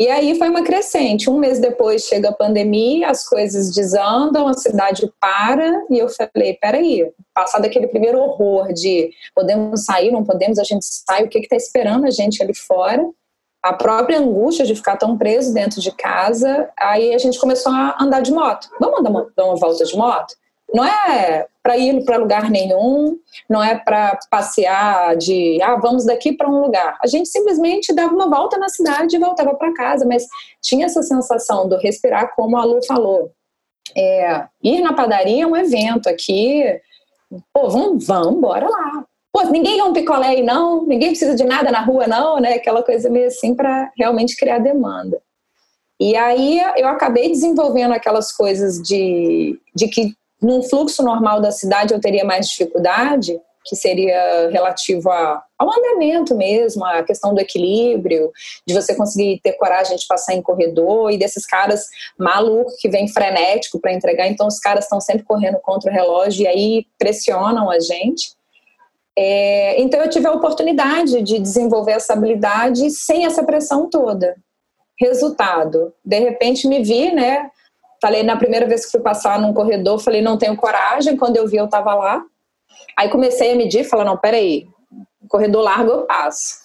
E 0.00 0.08
aí 0.08 0.34
foi 0.38 0.48
uma 0.48 0.64
crescente. 0.64 1.28
Um 1.28 1.38
mês 1.38 1.58
depois 1.58 2.04
chega 2.04 2.30
a 2.30 2.34
pandemia, 2.34 3.10
as 3.10 3.28
coisas 3.28 3.70
desandam, 3.74 4.48
a 4.48 4.54
cidade 4.54 5.12
para, 5.20 5.84
e 5.90 5.98
eu 5.98 6.08
falei: 6.08 6.54
peraí, 6.54 7.06
passar 7.34 7.58
daquele 7.58 7.86
primeiro 7.86 8.18
horror 8.18 8.72
de 8.72 9.10
podemos 9.34 9.84
sair, 9.84 10.10
não 10.10 10.24
podemos, 10.24 10.58
a 10.58 10.64
gente 10.64 10.86
sai, 10.86 11.24
o 11.24 11.28
que 11.28 11.38
está 11.40 11.54
esperando 11.56 12.06
a 12.06 12.10
gente 12.10 12.42
ali 12.42 12.54
fora? 12.54 13.06
A 13.62 13.72
própria 13.74 14.18
angústia 14.18 14.64
de 14.64 14.74
ficar 14.74 14.96
tão 14.96 15.18
preso 15.18 15.52
dentro 15.52 15.80
de 15.80 15.92
casa, 15.92 16.70
aí 16.78 17.14
a 17.14 17.18
gente 17.18 17.38
começou 17.38 17.72
a 17.72 17.96
andar 18.00 18.20
de 18.20 18.32
moto. 18.32 18.68
Vamos 18.80 19.00
andar 19.00 19.26
dar 19.36 19.44
uma 19.44 19.56
volta 19.56 19.84
de 19.84 19.96
moto? 19.96 20.34
Não 20.72 20.84
é 20.84 21.46
para 21.62 21.76
ir 21.76 22.04
para 22.04 22.16
lugar 22.16 22.48
nenhum, 22.48 23.18
não 23.48 23.62
é 23.62 23.76
para 23.76 24.18
passear 24.30 25.16
de, 25.16 25.60
ah, 25.62 25.76
vamos 25.76 26.06
daqui 26.06 26.32
para 26.32 26.48
um 26.48 26.62
lugar. 26.62 26.96
A 27.02 27.06
gente 27.06 27.28
simplesmente 27.28 27.92
dava 27.92 28.14
uma 28.14 28.30
volta 28.30 28.56
na 28.56 28.68
cidade 28.68 29.16
e 29.16 29.18
voltava 29.18 29.54
para 29.54 29.74
casa, 29.74 30.06
mas 30.06 30.26
tinha 30.62 30.86
essa 30.86 31.02
sensação 31.02 31.68
do 31.68 31.76
respirar, 31.76 32.34
como 32.34 32.56
a 32.56 32.64
Lu 32.64 32.80
falou. 32.86 33.30
É, 33.96 34.46
ir 34.62 34.80
na 34.80 34.94
padaria 34.94 35.42
é 35.42 35.46
um 35.46 35.56
evento 35.56 36.08
aqui, 36.08 36.64
pô, 37.52 37.68
vamos, 37.68 38.06
vamos, 38.06 38.40
bora 38.40 38.68
lá. 38.68 39.04
Pô, 39.32 39.42
ninguém 39.44 39.76
quer 39.76 39.84
um 39.84 39.92
picolé 39.92 40.28
aí 40.28 40.42
não, 40.42 40.84
ninguém 40.84 41.10
precisa 41.10 41.36
de 41.36 41.44
nada 41.44 41.70
na 41.70 41.80
rua 41.80 42.06
não, 42.06 42.40
né? 42.40 42.54
Aquela 42.54 42.82
coisa 42.82 43.08
meio 43.08 43.28
assim 43.28 43.54
para 43.54 43.90
realmente 43.96 44.36
criar 44.36 44.58
demanda. 44.58 45.20
E 46.00 46.16
aí 46.16 46.60
eu 46.76 46.88
acabei 46.88 47.28
desenvolvendo 47.28 47.92
aquelas 47.92 48.32
coisas 48.32 48.82
de, 48.82 49.60
de 49.74 49.86
que 49.86 50.14
num 50.40 50.62
fluxo 50.62 51.02
normal 51.02 51.40
da 51.40 51.52
cidade 51.52 51.92
eu 51.92 52.00
teria 52.00 52.24
mais 52.24 52.48
dificuldade, 52.48 53.38
que 53.64 53.76
seria 53.76 54.48
relativo 54.50 55.10
a, 55.10 55.44
ao 55.58 55.70
andamento 55.70 56.34
mesmo, 56.34 56.84
a 56.84 57.02
questão 57.02 57.34
do 57.34 57.40
equilíbrio, 57.40 58.32
de 58.66 58.72
você 58.72 58.94
conseguir 58.94 59.40
ter 59.42 59.52
coragem 59.52 59.96
de 59.96 60.06
passar 60.06 60.34
em 60.34 60.40
corredor 60.40 61.10
e 61.10 61.18
desses 61.18 61.44
caras 61.44 61.86
malucos 62.18 62.76
que 62.80 62.88
vem 62.88 63.06
frenético 63.06 63.78
para 63.78 63.92
entregar, 63.92 64.26
então 64.26 64.46
os 64.46 64.58
caras 64.58 64.84
estão 64.84 65.00
sempre 65.00 65.24
correndo 65.24 65.58
contra 65.58 65.90
o 65.90 65.94
relógio 65.94 66.44
e 66.44 66.48
aí 66.48 66.86
pressionam 66.98 67.70
a 67.70 67.78
gente. 67.78 68.32
É, 69.22 69.80
então 69.80 70.00
eu 70.00 70.08
tive 70.08 70.26
a 70.26 70.32
oportunidade 70.32 71.20
de 71.20 71.38
desenvolver 71.38 71.92
essa 71.92 72.14
habilidade 72.14 72.88
sem 72.90 73.26
essa 73.26 73.44
pressão 73.44 73.90
toda. 73.90 74.34
Resultado, 74.98 75.92
de 76.02 76.18
repente 76.18 76.66
me 76.66 76.82
vi, 76.82 77.12
né, 77.12 77.50
Falei, 78.00 78.22
na 78.22 78.36
primeira 78.36 78.66
vez 78.66 78.86
que 78.86 78.92
fui 78.92 79.00
passar 79.00 79.38
num 79.38 79.52
corredor, 79.52 79.98
falei, 79.98 80.22
não 80.22 80.38
tenho 80.38 80.56
coragem. 80.56 81.16
Quando 81.18 81.36
eu 81.36 81.46
vi, 81.46 81.58
eu 81.58 81.68
tava 81.68 81.94
lá. 81.94 82.22
Aí 82.96 83.10
comecei 83.10 83.52
a 83.52 83.54
medir, 83.54 83.84
falei, 83.84 84.06
não, 84.06 84.16
peraí, 84.16 84.66
corredor 85.28 85.62
largo 85.62 85.90
eu 85.90 86.02
passo. 86.06 86.60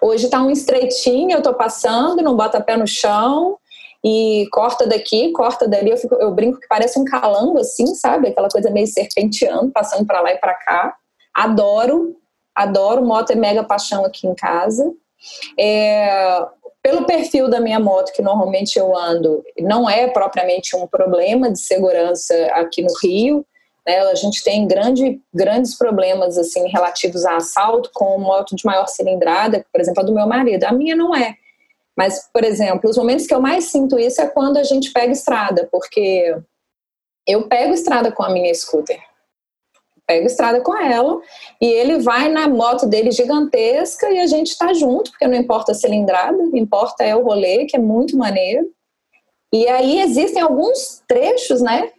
Hoje 0.00 0.30
tá 0.30 0.40
um 0.40 0.50
estreitinho, 0.50 1.32
eu 1.32 1.42
tô 1.42 1.52
passando, 1.52 2.22
não 2.22 2.34
bota 2.34 2.62
pé 2.62 2.76
no 2.76 2.86
chão 2.86 3.58
e 4.02 4.48
corta 4.50 4.86
daqui, 4.86 5.32
corta 5.32 5.68
dali. 5.68 5.90
Eu, 5.90 5.98
fico, 5.98 6.14
eu 6.14 6.30
brinco 6.30 6.58
que 6.58 6.66
parece 6.66 6.98
um 6.98 7.04
calango, 7.04 7.58
assim, 7.58 7.86
sabe? 7.94 8.28
Aquela 8.28 8.48
coisa 8.48 8.70
meio 8.70 8.86
serpenteando, 8.86 9.70
passando 9.70 10.06
para 10.06 10.22
lá 10.22 10.32
e 10.32 10.38
para 10.38 10.54
cá. 10.54 10.96
Adoro, 11.34 12.16
adoro. 12.54 13.04
Moto 13.04 13.30
é 13.30 13.34
mega 13.34 13.64
paixão 13.64 14.04
aqui 14.04 14.26
em 14.26 14.34
casa. 14.34 14.92
É, 15.58 16.46
pelo 16.82 17.04
perfil 17.04 17.48
da 17.48 17.60
minha 17.60 17.78
moto, 17.78 18.12
que 18.12 18.22
normalmente 18.22 18.78
eu 18.78 18.96
ando, 18.96 19.44
não 19.58 19.88
é 19.88 20.08
propriamente 20.08 20.74
um 20.74 20.86
problema 20.86 21.50
de 21.50 21.60
segurança 21.60 22.34
aqui 22.52 22.82
no 22.82 22.92
Rio. 23.02 23.44
Né? 23.86 23.98
A 23.98 24.14
gente 24.14 24.42
tem 24.42 24.66
grande, 24.66 25.20
grandes 25.32 25.76
problemas 25.76 26.38
assim 26.38 26.68
relativos 26.68 27.24
a 27.26 27.36
assalto 27.36 27.90
com 27.92 28.18
moto 28.18 28.56
de 28.56 28.64
maior 28.64 28.86
cilindrada, 28.86 29.64
por 29.72 29.80
exemplo, 29.80 30.02
a 30.02 30.06
do 30.06 30.14
meu 30.14 30.26
marido. 30.26 30.64
A 30.64 30.72
minha 30.72 30.96
não 30.96 31.14
é. 31.14 31.36
Mas, 31.96 32.30
por 32.32 32.44
exemplo, 32.44 32.88
os 32.88 32.96
momentos 32.96 33.26
que 33.26 33.34
eu 33.34 33.42
mais 33.42 33.64
sinto 33.64 33.98
isso 33.98 34.22
é 34.22 34.26
quando 34.26 34.56
a 34.56 34.62
gente 34.62 34.90
pega 34.90 35.12
estrada, 35.12 35.68
porque 35.70 36.34
eu 37.26 37.46
pego 37.46 37.74
estrada 37.74 38.10
com 38.10 38.22
a 38.22 38.30
minha 38.30 38.54
scooter 38.54 39.09
pego 40.10 40.26
estrada 40.26 40.60
com 40.60 40.76
ela 40.76 41.20
e 41.60 41.66
ele 41.66 42.00
vai 42.00 42.28
na 42.28 42.48
moto 42.48 42.84
dele 42.84 43.12
gigantesca 43.12 44.10
e 44.10 44.18
a 44.18 44.26
gente 44.26 44.48
está 44.48 44.72
junto, 44.72 45.12
porque 45.12 45.28
não 45.28 45.36
importa 45.36 45.70
a 45.70 45.74
cilindrada, 45.74 46.36
importa 46.52 47.04
é 47.04 47.14
o 47.14 47.22
rolê, 47.22 47.64
que 47.66 47.76
é 47.76 47.78
muito 47.78 48.16
maneiro. 48.16 48.66
E 49.52 49.68
aí 49.68 50.00
existem 50.00 50.42
alguns 50.42 51.00
trechos, 51.06 51.60
né, 51.60 51.90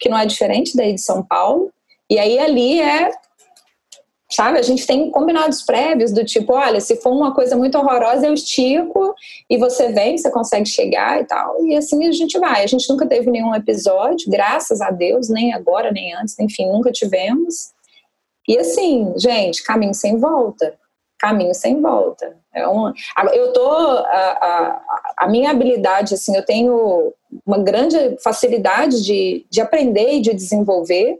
que 0.00 0.08
não 0.08 0.18
é 0.18 0.26
diferente 0.26 0.76
daí 0.76 0.94
de 0.94 1.00
São 1.00 1.22
Paulo, 1.22 1.70
e 2.10 2.18
aí 2.18 2.40
ali 2.40 2.80
é 2.80 3.12
sabe? 4.30 4.58
A 4.58 4.62
gente 4.62 4.86
tem 4.86 5.10
combinados 5.10 5.62
prévios 5.62 6.12
do 6.12 6.24
tipo, 6.24 6.54
olha, 6.54 6.80
se 6.80 6.96
for 6.96 7.10
uma 7.10 7.34
coisa 7.34 7.56
muito 7.56 7.76
horrorosa, 7.76 8.26
eu 8.26 8.34
estico 8.34 9.14
e 9.48 9.58
você 9.58 9.92
vem, 9.92 10.16
você 10.16 10.30
consegue 10.30 10.68
chegar 10.68 11.20
e 11.20 11.24
tal. 11.24 11.64
E 11.64 11.76
assim 11.76 12.06
a 12.06 12.12
gente 12.12 12.38
vai. 12.38 12.62
A 12.62 12.66
gente 12.66 12.88
nunca 12.88 13.06
teve 13.06 13.30
nenhum 13.30 13.54
episódio, 13.54 14.30
graças 14.30 14.80
a 14.80 14.90
Deus, 14.90 15.28
nem 15.28 15.52
agora, 15.52 15.90
nem 15.90 16.14
antes, 16.14 16.38
enfim, 16.38 16.70
nunca 16.70 16.92
tivemos. 16.92 17.72
E 18.48 18.56
assim, 18.58 19.12
gente, 19.16 19.62
caminho 19.64 19.94
sem 19.94 20.16
volta. 20.16 20.74
Caminho 21.18 21.54
sem 21.54 21.80
volta. 21.80 22.36
É 22.54 22.66
uma, 22.66 22.94
eu 23.32 23.52
tô. 23.52 23.68
A, 23.68 24.02
a, 24.08 24.82
a 25.18 25.28
minha 25.28 25.50
habilidade, 25.50 26.14
assim, 26.14 26.34
eu 26.34 26.44
tenho 26.44 27.12
uma 27.46 27.58
grande 27.58 28.16
facilidade 28.24 29.04
de, 29.04 29.46
de 29.50 29.60
aprender 29.60 30.14
e 30.14 30.20
de 30.20 30.34
desenvolver 30.34 31.18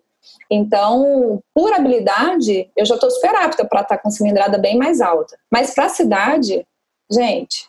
então, 0.50 1.42
por 1.54 1.72
habilidade, 1.72 2.70
eu 2.76 2.84
já 2.84 2.94
estou 2.94 3.10
super 3.10 3.34
apta 3.34 3.64
para 3.64 3.82
estar 3.82 3.96
tá 3.96 4.02
com 4.02 4.10
cilindrada 4.10 4.58
bem 4.58 4.76
mais 4.76 5.00
alta. 5.00 5.38
Mas 5.50 5.74
para 5.74 5.86
a 5.86 5.90
cidade, 5.90 6.66
gente, 7.10 7.68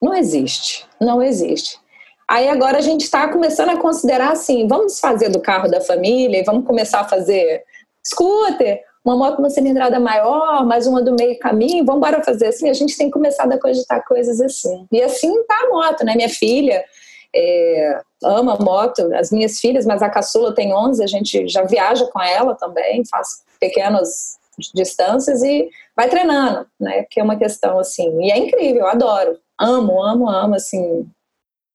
não 0.00 0.14
existe. 0.14 0.86
Não 1.00 1.22
existe. 1.22 1.80
Aí 2.28 2.48
agora 2.48 2.78
a 2.78 2.80
gente 2.80 3.02
está 3.02 3.28
começando 3.28 3.70
a 3.70 3.76
considerar 3.76 4.32
assim: 4.32 4.66
vamos 4.66 4.98
fazer 4.98 5.28
do 5.28 5.40
carro 5.40 5.68
da 5.68 5.80
família 5.80 6.40
e 6.40 6.44
vamos 6.44 6.66
começar 6.66 7.00
a 7.00 7.08
fazer 7.08 7.62
scooter, 8.06 8.80
uma 9.04 9.16
moto 9.16 9.36
com 9.36 9.42
uma 9.42 9.50
cilindrada 9.50 9.98
maior, 9.98 10.64
mais 10.64 10.86
uma 10.86 11.02
do 11.02 11.14
meio 11.14 11.38
caminho, 11.38 11.84
vamos 11.84 11.98
embora 11.98 12.24
fazer 12.24 12.46
assim. 12.46 12.70
A 12.70 12.72
gente 12.72 12.96
tem 12.96 13.10
começado 13.10 13.52
a 13.52 13.60
cogitar 13.60 14.04
coisas 14.04 14.40
assim. 14.40 14.86
E 14.90 15.02
assim 15.02 15.42
tá 15.44 15.56
a 15.64 15.68
moto, 15.68 16.04
né? 16.04 16.14
Minha 16.14 16.28
filha 16.28 16.84
é, 17.34 18.00
ama 18.22 18.56
moto, 18.56 19.12
as 19.14 19.30
minhas 19.30 19.58
filhas, 19.58 19.86
mas 19.86 20.02
a 20.02 20.10
caçula 20.10 20.54
tem 20.54 20.74
11, 20.74 21.02
a 21.02 21.06
gente 21.06 21.48
já 21.48 21.64
viaja 21.64 22.06
com 22.06 22.20
ela 22.20 22.54
também, 22.54 23.02
faz 23.06 23.42
pequenas 23.58 24.38
distâncias 24.74 25.42
e 25.42 25.70
vai 25.96 26.08
treinando, 26.08 26.66
né? 26.78 27.04
Que 27.10 27.20
é 27.20 27.22
uma 27.22 27.36
questão 27.36 27.78
assim. 27.78 28.22
E 28.22 28.30
é 28.30 28.38
incrível, 28.38 28.82
eu 28.82 28.86
adoro. 28.86 29.38
Amo, 29.58 30.02
amo, 30.02 30.28
amo, 30.28 30.54
assim, 30.54 31.08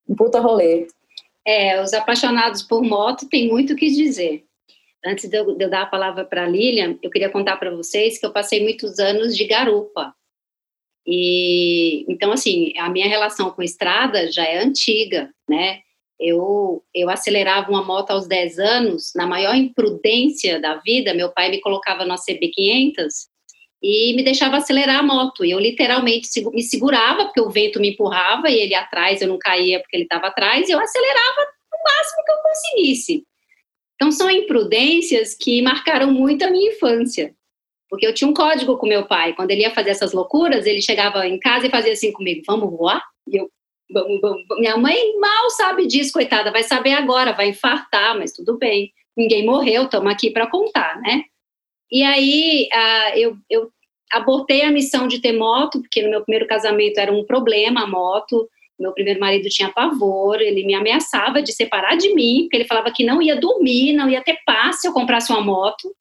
um 0.07 0.15
puta 0.15 0.39
rolê. 0.39 0.87
É, 1.45 1.81
os 1.81 1.93
apaixonados 1.93 2.61
por 2.61 2.83
moto 2.83 3.27
têm 3.29 3.47
muito 3.47 3.73
o 3.73 3.75
que 3.75 3.89
dizer. 3.89 4.43
Antes 5.05 5.29
de 5.29 5.37
eu, 5.37 5.55
de 5.55 5.63
eu 5.63 5.69
dar 5.69 5.83
a 5.83 5.87
palavra 5.87 6.25
para 6.25 6.43
a 6.43 6.47
Lilian, 6.47 6.97
eu 7.01 7.09
queria 7.09 7.29
contar 7.29 7.57
para 7.57 7.71
vocês 7.71 8.19
que 8.19 8.25
eu 8.25 8.33
passei 8.33 8.61
muitos 8.61 8.99
anos 8.99 9.35
de 9.35 9.45
garupa. 9.45 10.13
E 11.07 12.05
então 12.11 12.31
assim, 12.31 12.73
a 12.77 12.89
minha 12.89 13.07
relação 13.07 13.49
com 13.51 13.63
estrada 13.63 14.31
já 14.31 14.43
é 14.43 14.57
antiga, 14.57 15.29
né? 15.49 15.79
Eu, 16.19 16.83
eu 16.93 17.09
acelerava 17.09 17.69
uma 17.69 17.83
moto 17.83 18.11
aos 18.11 18.27
10 18.27 18.59
anos, 18.59 19.13
na 19.15 19.27
maior 19.27 19.55
imprudência 19.55 20.59
da 20.59 20.75
vida, 20.77 21.13
meu 21.13 21.31
pai 21.31 21.49
me 21.49 21.61
colocava 21.61 22.03
no 22.05 22.15
CB500 22.15 23.27
e 23.81 24.15
me 24.15 24.23
deixava 24.23 24.57
acelerar 24.57 24.99
a 24.99 25.03
moto. 25.03 25.45
E 25.45 25.51
eu 25.51 25.59
literalmente 25.59 26.27
me 26.51 26.63
segurava, 26.63 27.25
porque 27.25 27.41
o 27.41 27.49
vento 27.49 27.79
me 27.79 27.91
empurrava, 27.91 28.49
e 28.49 28.59
ele 28.59 28.73
atrás, 28.73 29.21
eu 29.21 29.27
não 29.27 29.37
caía 29.37 29.79
porque 29.79 29.95
ele 29.95 30.03
estava 30.03 30.27
atrás, 30.27 30.67
e 30.67 30.71
eu 30.71 30.79
acelerava 30.79 31.41
o 31.73 31.83
máximo 31.83 32.23
que 32.25 32.31
eu 32.31 32.37
conseguisse. 32.37 33.23
Então, 33.95 34.11
são 34.11 34.29
imprudências 34.29 35.35
que 35.35 35.61
marcaram 35.61 36.11
muito 36.11 36.43
a 36.43 36.49
minha 36.49 36.71
infância. 36.71 37.33
Porque 37.89 38.05
eu 38.05 38.13
tinha 38.13 38.29
um 38.29 38.33
código 38.33 38.77
com 38.77 38.87
meu 38.87 39.05
pai. 39.05 39.33
Quando 39.33 39.51
ele 39.51 39.61
ia 39.61 39.73
fazer 39.73 39.91
essas 39.91 40.13
loucuras, 40.13 40.65
ele 40.65 40.81
chegava 40.81 41.25
em 41.27 41.39
casa 41.39 41.67
e 41.67 41.71
fazia 41.71 41.93
assim 41.93 42.11
comigo: 42.11 42.41
vamos 42.45 42.69
voar? 42.69 43.01
E 43.27 43.37
eu, 43.37 43.49
vamos, 43.91 44.19
vamos. 44.21 44.43
Minha 44.59 44.77
mãe 44.77 45.17
mal 45.19 45.49
sabe 45.51 45.87
disso, 45.87 46.13
coitada, 46.13 46.51
vai 46.51 46.63
saber 46.63 46.93
agora, 46.93 47.33
vai 47.33 47.49
infartar, 47.49 48.17
mas 48.17 48.33
tudo 48.33 48.57
bem. 48.57 48.91
Ninguém 49.15 49.45
morreu, 49.45 49.83
estamos 49.83 50.11
aqui 50.11 50.29
para 50.29 50.47
contar, 50.47 50.99
né? 51.01 51.23
E 51.91 52.03
aí 52.03 52.67
uh, 52.73 53.17
eu, 53.17 53.37
eu 53.49 53.69
abortei 54.11 54.61
a 54.63 54.71
missão 54.71 55.07
de 55.07 55.19
ter 55.19 55.33
moto, 55.33 55.81
porque 55.81 56.01
no 56.03 56.09
meu 56.09 56.21
primeiro 56.21 56.47
casamento 56.47 56.99
era 56.99 57.11
um 57.11 57.25
problema 57.25 57.83
a 57.83 57.87
moto. 57.87 58.47
Meu 58.79 58.93
primeiro 58.93 59.19
marido 59.19 59.49
tinha 59.49 59.69
pavor, 59.69 60.39
ele 60.39 60.63
me 60.63 60.75
ameaçava 60.75 61.41
de 61.41 61.51
separar 61.51 61.97
de 61.97 62.13
mim, 62.13 62.43
porque 62.43 62.57
ele 62.57 62.67
falava 62.67 62.91
que 62.91 63.03
não 63.03 63.21
ia 63.21 63.35
dormir, 63.35 63.93
não 63.93 64.07
ia 64.07 64.21
ter 64.21 64.37
paz 64.45 64.81
se 64.81 64.87
eu 64.87 64.93
comprasse 64.93 65.31
uma 65.31 65.41
moto. 65.41 65.91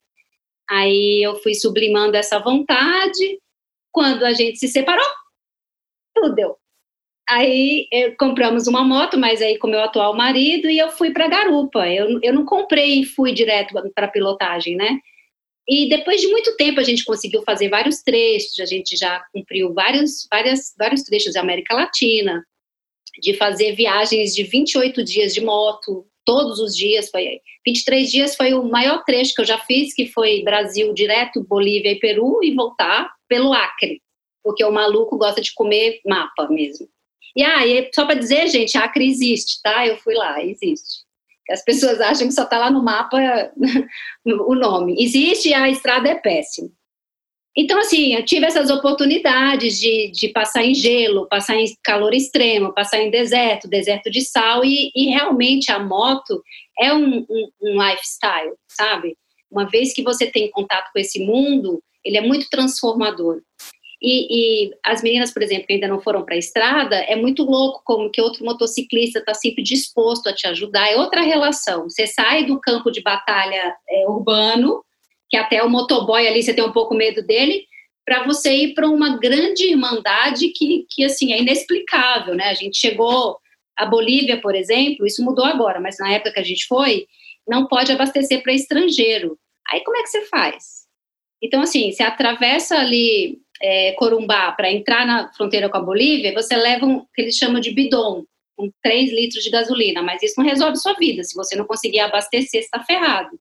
Aí 0.69 1.23
eu 1.23 1.37
fui 1.37 1.55
sublimando 1.55 2.17
essa 2.17 2.39
vontade. 2.39 3.41
Quando 3.93 4.25
a 4.25 4.33
gente 4.33 4.59
se 4.59 4.69
separou, 4.69 5.07
tudo 6.15 6.35
deu. 6.35 6.57
Aí 7.29 7.89
eh, 7.93 8.11
compramos 8.13 8.67
uma 8.69 8.85
moto, 8.85 9.19
mas 9.19 9.43
aí 9.43 9.59
com 9.59 9.67
meu 9.67 9.81
atual 9.81 10.15
marido, 10.15 10.71
e 10.71 10.79
eu 10.79 10.91
fui 10.91 11.13
para 11.13 11.29
Garupa. 11.29 11.89
Eu, 11.89 12.21
eu 12.23 12.33
não 12.33 12.45
comprei 12.45 13.01
e 13.01 13.05
fui 13.05 13.33
direto 13.33 13.75
para 13.95 14.09
pilotagem, 14.09 14.77
né? 14.77 15.01
E 15.69 15.89
depois 15.89 16.21
de 16.21 16.29
muito 16.29 16.57
tempo 16.57 16.79
a 16.79 16.85
gente 16.85 17.05
conseguiu 17.05 17.43
fazer 17.43 17.69
vários 17.69 18.01
trechos, 18.03 18.61
a 18.61 18.65
gente 18.65 18.97
já 18.97 19.25
cumpriu 19.33 19.75
vários, 19.75 20.27
várias, 20.31 20.73
vários 20.79 21.03
trechos 21.03 21.35
da 21.35 21.41
América 21.41 21.75
Latina, 21.75 22.47
de 23.21 23.35
fazer 23.35 23.75
viagens 23.75 24.33
de 24.33 24.45
28 24.45 25.03
dias 25.03 25.35
de 25.35 25.41
moto, 25.41 26.07
todos 26.27 26.59
os 26.59 26.77
dias, 26.77 27.09
foi 27.09 27.41
23 27.65 28.11
dias 28.11 28.37
foi 28.37 28.53
o 28.53 28.63
maior 28.63 29.03
trecho 29.05 29.35
que 29.35 29.41
eu 29.41 29.47
já 29.47 29.59
fiz, 29.59 29.95
que 29.95 30.07
foi 30.09 30.43
Brasil 30.43 30.93
direto, 30.93 31.43
Bolívia 31.43 31.93
e 31.93 31.99
Peru, 31.99 32.41
e 32.43 32.55
voltar 32.55 33.11
pelo 33.29 33.53
Acre, 33.53 34.03
porque 34.45 34.65
o 34.65 34.71
maluco 34.71 35.17
gosta 35.17 35.41
de 35.41 35.55
comer 35.55 36.01
mapa 36.05 36.49
mesmo. 36.51 36.89
E 37.35 37.43
aí, 37.43 37.79
ah, 37.79 37.91
só 37.95 38.05
para 38.05 38.19
dizer, 38.19 38.49
gente, 38.49 38.77
Acre 38.77 39.07
existe, 39.07 39.61
tá? 39.63 39.87
Eu 39.87 39.97
fui 39.99 40.15
lá, 40.15 40.43
existe. 40.43 41.05
As 41.51 41.63
pessoas 41.63 42.01
acham 42.01 42.27
que 42.27 42.35
só 42.35 42.43
está 42.43 42.59
lá 42.59 42.71
no 42.71 42.83
mapa 42.83 43.19
o 44.25 44.55
nome. 44.55 44.97
Existe 44.99 45.51
e 45.51 45.55
a 45.55 45.69
estrada 45.69 46.09
é 46.09 46.15
péssima. 46.15 46.69
Então, 47.57 47.79
assim, 47.79 48.15
eu 48.15 48.23
tive 48.23 48.45
essas 48.45 48.69
oportunidades 48.69 49.81
de, 49.81 50.11
de 50.11 50.29
passar 50.29 50.63
em 50.63 50.75
gelo, 50.75 51.27
passar 51.27 51.57
em 51.57 51.65
calor 51.83 52.13
extremo, 52.13 52.75
passar 52.75 52.99
em 52.99 53.11
deserto, 53.11 53.67
deserto 53.67 54.11
de 54.11 54.21
sal, 54.21 54.63
e, 54.63 54.91
e 54.95 55.07
realmente 55.07 55.73
a 55.73 55.79
moto 55.79 56.43
é 56.79 56.93
um, 56.93 57.25
um, 57.31 57.49
um 57.63 57.83
lifestyle, 57.83 58.53
sabe? 58.69 59.17
Uma 59.51 59.65
vez 59.65 59.95
que 59.95 60.03
você 60.03 60.27
tem 60.27 60.51
contato 60.51 60.91
com 60.93 60.99
esse 60.99 61.19
mundo, 61.25 61.83
ele 62.05 62.19
é 62.19 62.21
muito 62.21 62.51
transformador. 62.51 63.41
E, 64.03 64.67
e, 64.67 64.71
as 64.85 65.03
meninas, 65.03 65.33
por 65.33 65.43
exemplo, 65.43 65.67
que 65.67 65.73
ainda 65.73 65.89
não 65.89 66.01
foram 66.01 66.25
para 66.25 66.35
a 66.35 66.39
estrada, 66.39 66.97
é 66.97 67.17
muito 67.17 67.43
louco 67.43 67.81
como 67.85 68.11
que 68.11 68.21
outro 68.21 68.45
motociclista 68.45 69.21
está 69.21 69.33
sempre 69.33 69.63
disposto 69.63 70.29
a 70.29 70.35
te 70.35 70.47
ajudar. 70.47 70.93
É 70.93 70.97
outra 70.97 71.23
relação. 71.23 71.85
Você 71.85 72.07
sai 72.07 72.45
do 72.45 72.61
campo 72.61 72.91
de 72.91 73.01
batalha 73.01 73.75
é, 73.89 74.07
urbano, 74.07 74.85
que 75.37 75.39
até 75.39 75.63
o 75.63 75.69
motoboy 75.69 76.27
ali 76.27 76.43
você 76.43 76.55
tem 76.55 76.65
um 76.65 76.73
pouco 76.73 76.95
medo 76.95 77.23
dele, 77.23 77.67
para 78.05 78.25
você 78.25 78.55
ir 78.55 78.75
para 78.75 78.89
uma 78.89 79.19
grande 79.19 79.69
irmandade 79.69 80.49
que, 80.49 80.87
que 80.89 81.05
assim 81.05 81.33
é 81.33 81.41
inexplicável, 81.41 82.35
né? 82.35 82.45
A 82.45 82.55
gente 82.55 82.79
chegou 82.79 83.37
a 83.77 83.85
Bolívia, 83.85 84.41
por 84.41 84.55
exemplo, 84.55 85.07
isso 85.07 85.23
mudou 85.23 85.45
agora, 85.45 85.81
mas 85.81 85.99
na 85.99 86.13
época 86.13 86.33
que 86.33 86.41
a 86.41 86.45
gente 86.45 86.67
foi, 86.67 87.07
não 87.47 87.67
pode 87.67 87.93
abastecer 87.93 88.43
para 88.43 88.55
estrangeiro. 88.55 89.39
Aí 89.71 89.81
como 89.85 89.99
é 89.99 90.03
que 90.03 90.09
você 90.09 90.23
faz? 90.27 90.87
Então, 91.43 91.61
assim, 91.61 91.93
você 91.93 92.03
atravessa 92.03 92.79
ali 92.79 93.39
é, 93.61 93.93
Corumbá 93.93 94.53
para 94.53 94.73
entrar 94.73 95.07
na 95.07 95.31
fronteira 95.35 95.69
com 95.69 95.77
a 95.77 95.83
Bolívia, 95.83 96.33
você 96.33 96.57
leva 96.57 96.87
um 96.87 97.05
que 97.15 97.21
eles 97.21 97.37
chamam 97.37 97.61
de 97.61 97.73
bidon, 97.73 98.25
com 98.57 98.71
3 98.83 99.13
litros 99.13 99.45
de 99.45 99.51
gasolina, 99.51 100.01
mas 100.01 100.23
isso 100.23 100.35
não 100.39 100.47
resolve 100.47 100.79
sua 100.79 100.95
vida. 100.95 101.23
Se 101.23 101.35
você 101.35 101.55
não 101.55 101.67
conseguir 101.67 102.01
abastecer, 102.01 102.61
está 102.61 102.83
ferrado. 102.83 103.39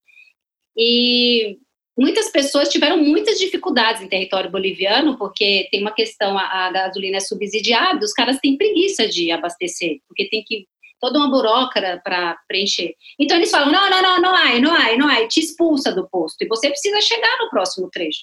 E 0.76 1.58
muitas 1.97 2.29
pessoas 2.29 2.69
tiveram 2.69 2.97
muitas 2.97 3.39
dificuldades 3.39 4.01
em 4.01 4.08
território 4.08 4.51
boliviano, 4.51 5.17
porque 5.17 5.67
tem 5.71 5.81
uma 5.81 5.93
questão, 5.93 6.38
a, 6.38 6.67
a 6.67 6.71
gasolina 6.71 7.17
é 7.17 7.21
subsidiada, 7.21 8.03
os 8.03 8.13
caras 8.13 8.38
têm 8.39 8.58
preguiça 8.58 9.08
de 9.08 9.31
abastecer, 9.31 9.99
porque 10.08 10.29
tem 10.29 10.43
que 10.43 10.67
toda 10.99 11.19
uma 11.19 11.29
burocrata 11.29 12.01
para 12.03 12.38
preencher. 12.47 12.95
Então 13.19 13.38
eles 13.38 13.51
falam: 13.51 13.71
não, 13.71 13.89
não, 13.89 14.01
não, 14.01 14.21
não 14.21 14.36
há, 14.36 14.60
não 14.60 14.73
há, 14.73 14.97
não 14.97 15.08
há, 15.08 15.27
te 15.27 15.39
expulsa 15.39 15.91
do 15.91 16.08
posto 16.10 16.41
e 16.43 16.47
você 16.47 16.69
precisa 16.69 16.99
chegar 17.01 17.38
no 17.39 17.49
próximo 17.49 17.89
trecho. 17.89 18.21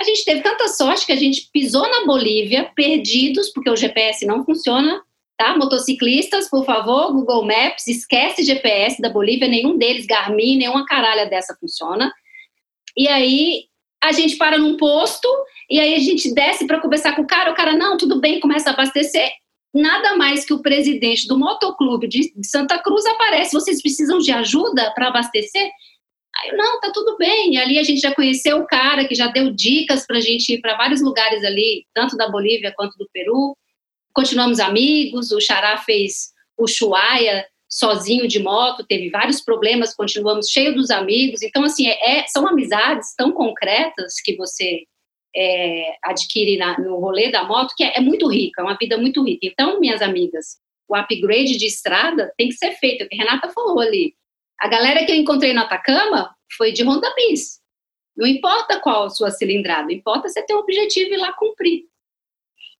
A 0.00 0.04
gente 0.04 0.24
teve 0.24 0.42
tanta 0.42 0.68
sorte 0.68 1.04
que 1.04 1.12
a 1.12 1.16
gente 1.16 1.48
pisou 1.52 1.82
na 1.82 2.06
Bolívia, 2.06 2.70
perdidos, 2.76 3.48
porque 3.48 3.68
o 3.68 3.76
GPS 3.76 4.24
não 4.24 4.44
funciona, 4.44 5.02
tá? 5.36 5.56
Motociclistas, 5.56 6.48
por 6.48 6.64
favor, 6.64 7.12
Google 7.12 7.44
Maps, 7.44 7.88
esquece 7.88 8.44
GPS 8.44 9.02
da 9.02 9.10
Bolívia, 9.10 9.48
nenhum 9.48 9.76
deles, 9.76 10.06
Garmin, 10.06 10.56
nenhuma 10.56 10.86
caralha 10.86 11.26
dessa 11.26 11.56
funciona. 11.58 12.12
E 12.98 13.06
aí 13.06 13.68
a 14.02 14.10
gente 14.10 14.36
para 14.36 14.58
num 14.58 14.76
posto 14.76 15.28
e 15.70 15.78
aí 15.78 15.94
a 15.94 15.98
gente 15.98 16.34
desce 16.34 16.66
para 16.66 16.80
conversar 16.80 17.14
com 17.14 17.22
o 17.22 17.26
cara, 17.26 17.52
o 17.52 17.54
cara, 17.54 17.76
não, 17.76 17.96
tudo 17.96 18.20
bem, 18.20 18.40
começa 18.40 18.70
a 18.70 18.72
abastecer. 18.72 19.30
Nada 19.72 20.16
mais 20.16 20.44
que 20.44 20.52
o 20.52 20.62
presidente 20.62 21.28
do 21.28 21.38
motoclube 21.38 22.08
de 22.08 22.32
Santa 22.42 22.78
Cruz 22.78 23.06
aparece. 23.06 23.52
Vocês 23.52 23.80
precisam 23.80 24.18
de 24.18 24.32
ajuda 24.32 24.92
para 24.94 25.08
abastecer? 25.08 25.70
Aí, 26.40 26.56
não, 26.56 26.80
tá 26.80 26.90
tudo 26.92 27.16
bem. 27.18 27.54
E 27.54 27.58
ali 27.58 27.78
a 27.78 27.82
gente 27.82 28.00
já 28.00 28.14
conheceu 28.14 28.58
o 28.58 28.66
cara 28.66 29.06
que 29.06 29.14
já 29.14 29.28
deu 29.28 29.50
dicas 29.54 30.06
para 30.06 30.18
a 30.18 30.20
gente 30.20 30.54
ir 30.54 30.60
para 30.60 30.76
vários 30.76 31.02
lugares 31.02 31.44
ali, 31.44 31.86
tanto 31.94 32.16
da 32.16 32.30
Bolívia 32.30 32.72
quanto 32.74 32.96
do 32.96 33.08
Peru. 33.12 33.56
Continuamos 34.12 34.58
amigos. 34.58 35.30
O 35.30 35.40
Xará 35.40 35.76
fez 35.78 36.32
o 36.56 36.66
Chuaia 36.66 37.46
sozinho 37.68 38.26
de 38.26 38.38
moto, 38.38 38.86
teve 38.86 39.10
vários 39.10 39.42
problemas, 39.42 39.94
continuamos 39.94 40.48
cheios 40.48 40.74
dos 40.74 40.90
amigos. 40.90 41.42
Então, 41.42 41.64
assim, 41.64 41.86
é, 41.86 42.20
é 42.20 42.26
são 42.26 42.46
amizades 42.48 43.14
tão 43.14 43.30
concretas 43.30 44.14
que 44.24 44.34
você 44.36 44.84
é, 45.36 45.96
adquire 46.02 46.56
na, 46.56 46.78
no 46.78 46.96
rolê 46.98 47.30
da 47.30 47.44
moto 47.44 47.74
que 47.76 47.84
é, 47.84 47.98
é 47.98 48.00
muito 48.00 48.26
rica, 48.28 48.62
é 48.62 48.64
uma 48.64 48.76
vida 48.76 48.96
muito 48.96 49.22
rica. 49.22 49.46
Então, 49.46 49.78
minhas 49.78 50.00
amigas, 50.00 50.56
o 50.88 50.96
upgrade 50.96 51.58
de 51.58 51.66
estrada 51.66 52.32
tem 52.36 52.48
que 52.48 52.54
ser 52.54 52.72
feito, 52.72 53.02
é 53.02 53.04
o 53.04 53.08
que 53.08 53.20
a 53.20 53.24
Renata 53.24 53.50
falou 53.50 53.80
ali. 53.80 54.14
A 54.58 54.68
galera 54.68 55.04
que 55.04 55.12
eu 55.12 55.16
encontrei 55.16 55.52
no 55.52 55.60
Atacama 55.60 56.34
foi 56.56 56.72
de 56.72 56.82
Honda 56.82 57.12
Bis. 57.14 57.60
Não 58.16 58.26
importa 58.26 58.80
qual 58.80 59.04
a 59.04 59.10
sua 59.10 59.30
cilindrada, 59.30 59.92
importa 59.92 60.28
você 60.28 60.42
ter 60.42 60.54
um 60.54 60.58
objetivo 60.58 61.12
e 61.14 61.16
lá 61.16 61.32
cumprir. 61.34 61.84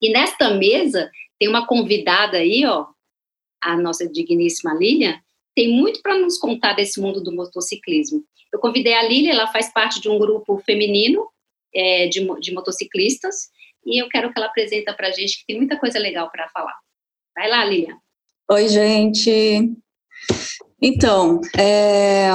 E 0.01 0.11
nesta 0.11 0.51
mesa 0.51 1.11
tem 1.39 1.49
uma 1.49 1.67
convidada 1.67 2.39
aí, 2.39 2.65
ó, 2.67 2.87
a 3.61 3.77
nossa 3.77 4.09
digníssima 4.09 4.75
Lilian, 4.75 5.19
tem 5.55 5.69
muito 5.69 6.01
para 6.03 6.19
nos 6.19 6.39
contar 6.39 6.75
desse 6.75 7.01
mundo 7.01 7.23
do 7.23 7.35
motociclismo. 7.35 8.23
Eu 8.53 8.61
convidei 8.61 8.95
a 8.95 9.03
Lilian, 9.03 9.33
ela 9.33 9.49
faz 9.49 9.73
parte 9.73 10.01
de 10.01 10.09
um 10.09 10.19
grupo 10.19 10.59
feminino 10.65 11.29
é, 11.75 12.07
de, 12.07 12.27
de 12.41 12.55
motociclistas, 12.55 13.51
e 13.85 14.01
eu 14.03 14.09
quero 14.09 14.33
que 14.33 14.39
ela 14.39 14.47
apresenta 14.47 14.95
para 14.95 15.09
a 15.09 15.11
gente, 15.11 15.39
que 15.39 15.47
tem 15.47 15.57
muita 15.57 15.79
coisa 15.79 15.99
legal 15.99 16.31
para 16.31 16.49
falar. 16.51 16.77
Vai 17.35 17.49
lá, 17.49 17.65
Lilian. 17.65 17.97
Oi, 18.51 18.69
gente. 18.69 19.73
Então, 20.81 21.41
é, 21.59 22.29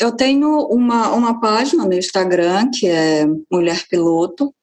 eu 0.00 0.16
tenho 0.16 0.66
uma, 0.66 1.12
uma 1.12 1.40
página 1.40 1.84
no 1.84 1.92
Instagram 1.92 2.70
que 2.70 2.86
é 2.86 3.26
Mulher 3.50 3.86
Piloto, 3.88 4.54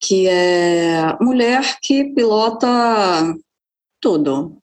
que 0.00 0.26
é 0.28 1.16
mulher 1.20 1.78
que 1.80 2.12
pilota 2.12 2.58
tudo: 4.06 4.58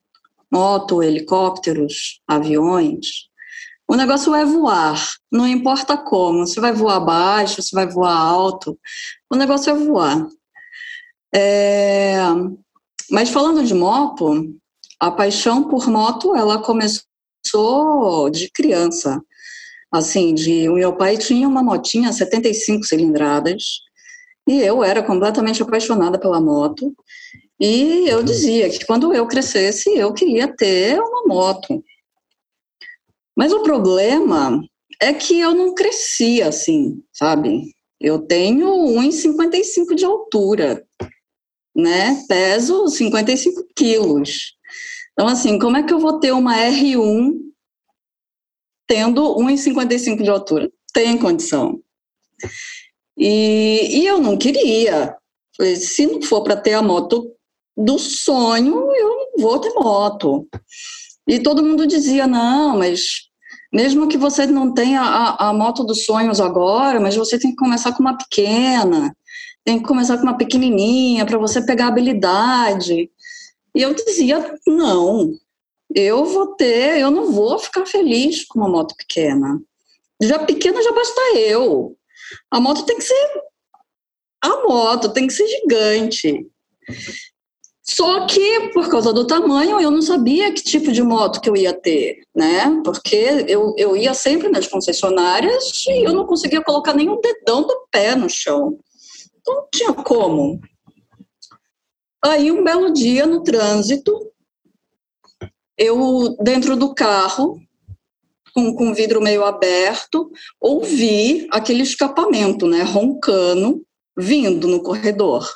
moto, 0.50 1.02
helicópteros, 1.02 2.22
aviões. 2.26 3.28
O 3.86 3.94
negócio 3.94 4.34
é 4.34 4.42
voar, 4.42 4.98
não 5.30 5.46
importa 5.46 5.98
como, 5.98 6.46
se 6.46 6.58
vai 6.58 6.72
voar 6.72 7.00
baixo, 7.00 7.60
se 7.60 7.74
vai 7.74 7.86
voar 7.86 8.16
alto, 8.16 8.78
o 9.30 9.36
negócio 9.36 9.70
é 9.70 9.74
voar. 9.74 10.26
É, 11.34 12.16
mas 13.10 13.28
falando 13.28 13.62
de 13.62 13.74
moto, 13.74 14.56
a 14.98 15.10
paixão 15.10 15.68
por 15.68 15.86
moto 15.88 16.34
ela 16.34 16.62
começou 16.62 18.30
de 18.30 18.50
criança. 18.50 19.20
Assim, 19.92 20.32
de, 20.32 20.70
o 20.70 20.74
meu 20.76 20.96
pai 20.96 21.18
tinha 21.18 21.46
uma 21.46 21.62
motinha 21.62 22.12
75 22.12 22.84
cilindradas 22.84 23.62
E 24.48 24.60
eu 24.60 24.82
era 24.82 25.02
completamente 25.02 25.62
apaixonada 25.62 26.18
pela 26.18 26.40
moto. 26.40 26.94
E 27.60 28.08
eu 28.08 28.22
dizia 28.22 28.68
que 28.68 28.84
quando 28.84 29.14
eu 29.14 29.26
crescesse, 29.26 29.90
eu 29.96 30.12
queria 30.12 30.54
ter 30.54 30.98
uma 30.98 31.26
moto. 31.26 31.82
Mas 33.36 33.52
o 33.52 33.62
problema 33.62 34.62
é 35.00 35.12
que 35.12 35.38
eu 35.38 35.54
não 35.54 35.74
cresci 35.74 36.42
assim, 36.42 37.02
sabe? 37.12 37.74
Eu 38.00 38.20
tenho 38.20 38.68
1,55 38.68 39.94
de 39.94 40.04
altura, 40.04 40.84
né? 41.74 42.22
Peso 42.28 42.88
55 42.88 43.66
quilos. 43.74 44.54
Então, 45.12 45.28
assim, 45.28 45.58
como 45.58 45.76
é 45.76 45.82
que 45.82 45.92
eu 45.92 45.98
vou 45.98 46.18
ter 46.18 46.32
uma 46.32 46.56
R1 46.56 47.32
tendo 48.86 49.36
1,55 49.36 50.22
de 50.22 50.30
altura? 50.30 50.70
Tem 50.92 51.16
condição. 51.16 51.80
E, 53.16 54.00
e 54.00 54.06
eu 54.06 54.20
não 54.20 54.36
queria. 54.36 55.16
Se 55.76 56.06
não 56.06 56.20
for 56.20 56.42
para 56.42 56.56
ter 56.56 56.74
a 56.74 56.82
moto 56.82 57.33
do 57.76 57.98
sonho, 57.98 58.92
eu 58.92 59.32
vou 59.38 59.58
ter 59.58 59.72
moto. 59.74 60.46
E 61.26 61.38
todo 61.40 61.62
mundo 61.62 61.86
dizia, 61.86 62.26
não, 62.26 62.78
mas 62.78 63.28
mesmo 63.72 64.08
que 64.08 64.16
você 64.16 64.46
não 64.46 64.72
tenha 64.72 65.00
a, 65.00 65.48
a 65.48 65.52
moto 65.52 65.82
dos 65.84 66.04
sonhos 66.04 66.40
agora, 66.40 67.00
mas 67.00 67.16
você 67.16 67.38
tem 67.38 67.50
que 67.50 67.56
começar 67.56 67.92
com 67.92 68.00
uma 68.00 68.16
pequena, 68.16 69.16
tem 69.64 69.78
que 69.78 69.88
começar 69.88 70.16
com 70.16 70.22
uma 70.22 70.36
pequenininha 70.36 71.26
para 71.26 71.38
você 71.38 71.64
pegar 71.64 71.88
habilidade. 71.88 73.10
E 73.74 73.82
eu 73.82 73.92
dizia, 73.94 74.54
não, 74.66 75.32
eu 75.94 76.24
vou 76.24 76.54
ter, 76.54 77.00
eu 77.00 77.10
não 77.10 77.32
vou 77.32 77.58
ficar 77.58 77.86
feliz 77.86 78.44
com 78.46 78.60
uma 78.60 78.68
moto 78.68 78.94
pequena. 78.96 79.60
Já 80.22 80.38
pequena 80.38 80.82
já 80.82 80.92
basta 80.92 81.20
eu. 81.36 81.96
A 82.50 82.60
moto 82.60 82.84
tem 82.84 82.96
que 82.96 83.04
ser 83.04 83.42
a 84.40 84.68
moto, 84.68 85.12
tem 85.12 85.26
que 85.26 85.32
ser 85.32 85.46
gigante. 85.48 86.46
Só 87.86 88.26
que, 88.26 88.70
por 88.72 88.88
causa 88.88 89.12
do 89.12 89.26
tamanho, 89.26 89.78
eu 89.78 89.90
não 89.90 90.00
sabia 90.00 90.50
que 90.54 90.62
tipo 90.62 90.90
de 90.90 91.02
moto 91.02 91.38
que 91.38 91.50
eu 91.50 91.54
ia 91.56 91.74
ter, 91.74 92.22
né? 92.34 92.80
Porque 92.82 93.44
eu, 93.46 93.74
eu 93.76 93.94
ia 93.94 94.14
sempre 94.14 94.48
nas 94.48 94.66
concessionárias 94.66 95.84
e 95.86 96.02
eu 96.02 96.14
não 96.14 96.26
conseguia 96.26 96.62
colocar 96.62 96.94
nenhum 96.94 97.20
dedão 97.20 97.60
do 97.60 97.86
pé 97.90 98.16
no 98.16 98.28
chão. 98.30 98.78
Então, 99.38 99.54
não 99.54 99.68
tinha 99.70 99.92
como. 99.92 100.58
Aí, 102.24 102.50
um 102.50 102.64
belo 102.64 102.90
dia 102.90 103.26
no 103.26 103.42
trânsito, 103.42 104.32
eu, 105.76 106.34
dentro 106.40 106.76
do 106.76 106.94
carro, 106.94 107.60
com, 108.54 108.74
com 108.74 108.90
o 108.92 108.94
vidro 108.94 109.20
meio 109.20 109.44
aberto, 109.44 110.30
ouvi 110.58 111.46
aquele 111.50 111.82
escapamento, 111.82 112.66
né? 112.66 112.82
Roncando, 112.82 113.84
vindo 114.16 114.66
no 114.68 114.82
corredor. 114.82 115.46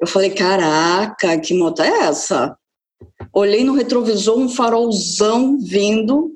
Eu 0.00 0.06
falei, 0.06 0.30
caraca, 0.30 1.38
que 1.38 1.52
moto 1.52 1.82
é 1.82 1.88
essa? 2.06 2.56
Olhei 3.34 3.62
no 3.62 3.74
retrovisor, 3.74 4.38
um 4.38 4.48
farolzão 4.48 5.58
vindo, 5.58 6.32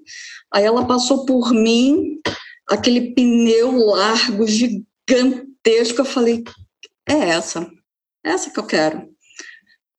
aí 0.53 0.64
ela 0.64 0.87
passou 0.87 1.24
por 1.24 1.53
mim, 1.53 2.20
aquele 2.68 3.14
pneu 3.14 3.72
largo, 3.72 4.46
gigantesco. 4.46 6.00
Eu 6.00 6.05
falei, 6.05 6.44
é 7.09 7.14
essa, 7.14 7.70
é 8.24 8.31
essa 8.31 8.50
que 8.50 8.59
eu 8.59 8.66
quero. 8.66 9.09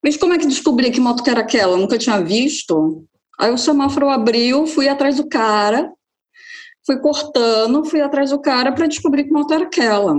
Mas 0.03 0.15
como 0.15 0.33
é 0.33 0.37
que 0.37 0.45
descobri 0.45 0.91
que 0.91 0.99
moto 0.99 1.23
que 1.23 1.29
era 1.31 1.41
aquela? 1.41 1.73
Eu 1.73 1.79
nunca 1.79 1.97
tinha 1.97 2.21
visto. 2.23 3.07
Aí 3.39 3.51
o 3.51 3.57
semáforo 3.57 4.07
abriu, 4.09 4.67
fui 4.67 4.87
atrás 4.87 5.17
do 5.17 5.27
cara, 5.27 5.91
fui 6.85 6.99
cortando, 6.99 7.83
fui 7.83 7.99
atrás 7.99 8.29
do 8.29 8.39
cara 8.39 8.71
para 8.71 8.85
descobrir 8.85 9.23
que 9.23 9.31
moto 9.31 9.53
era 9.53 9.63
aquela. 9.63 10.13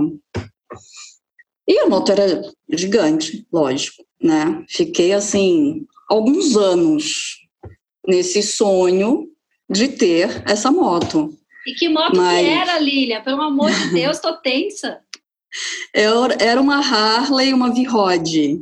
E 1.67 1.79
a 1.79 1.87
moto 1.87 2.11
era 2.11 2.41
gigante, 2.69 3.45
lógico, 3.51 4.03
né? 4.21 4.63
Fiquei 4.69 5.11
assim 5.11 5.85
alguns 6.07 6.55
anos 6.55 7.45
nesse 8.07 8.41
sonho 8.41 9.29
de 9.69 9.89
ter 9.89 10.43
essa 10.49 10.71
moto. 10.71 11.37
E 11.65 11.73
que 11.73 11.89
moto 11.89 12.15
Mas... 12.15 12.45
que 12.45 12.53
era, 12.53 12.79
Lilia? 12.79 13.21
Pelo 13.21 13.41
amor 13.41 13.69
de 13.69 13.91
Deus, 13.91 14.19
tô 14.19 14.37
tensa. 14.37 15.01
Eu, 15.93 16.25
era 16.39 16.61
uma 16.61 16.77
Harley, 16.77 17.53
uma 17.53 17.73
V-Rod. 17.73 18.61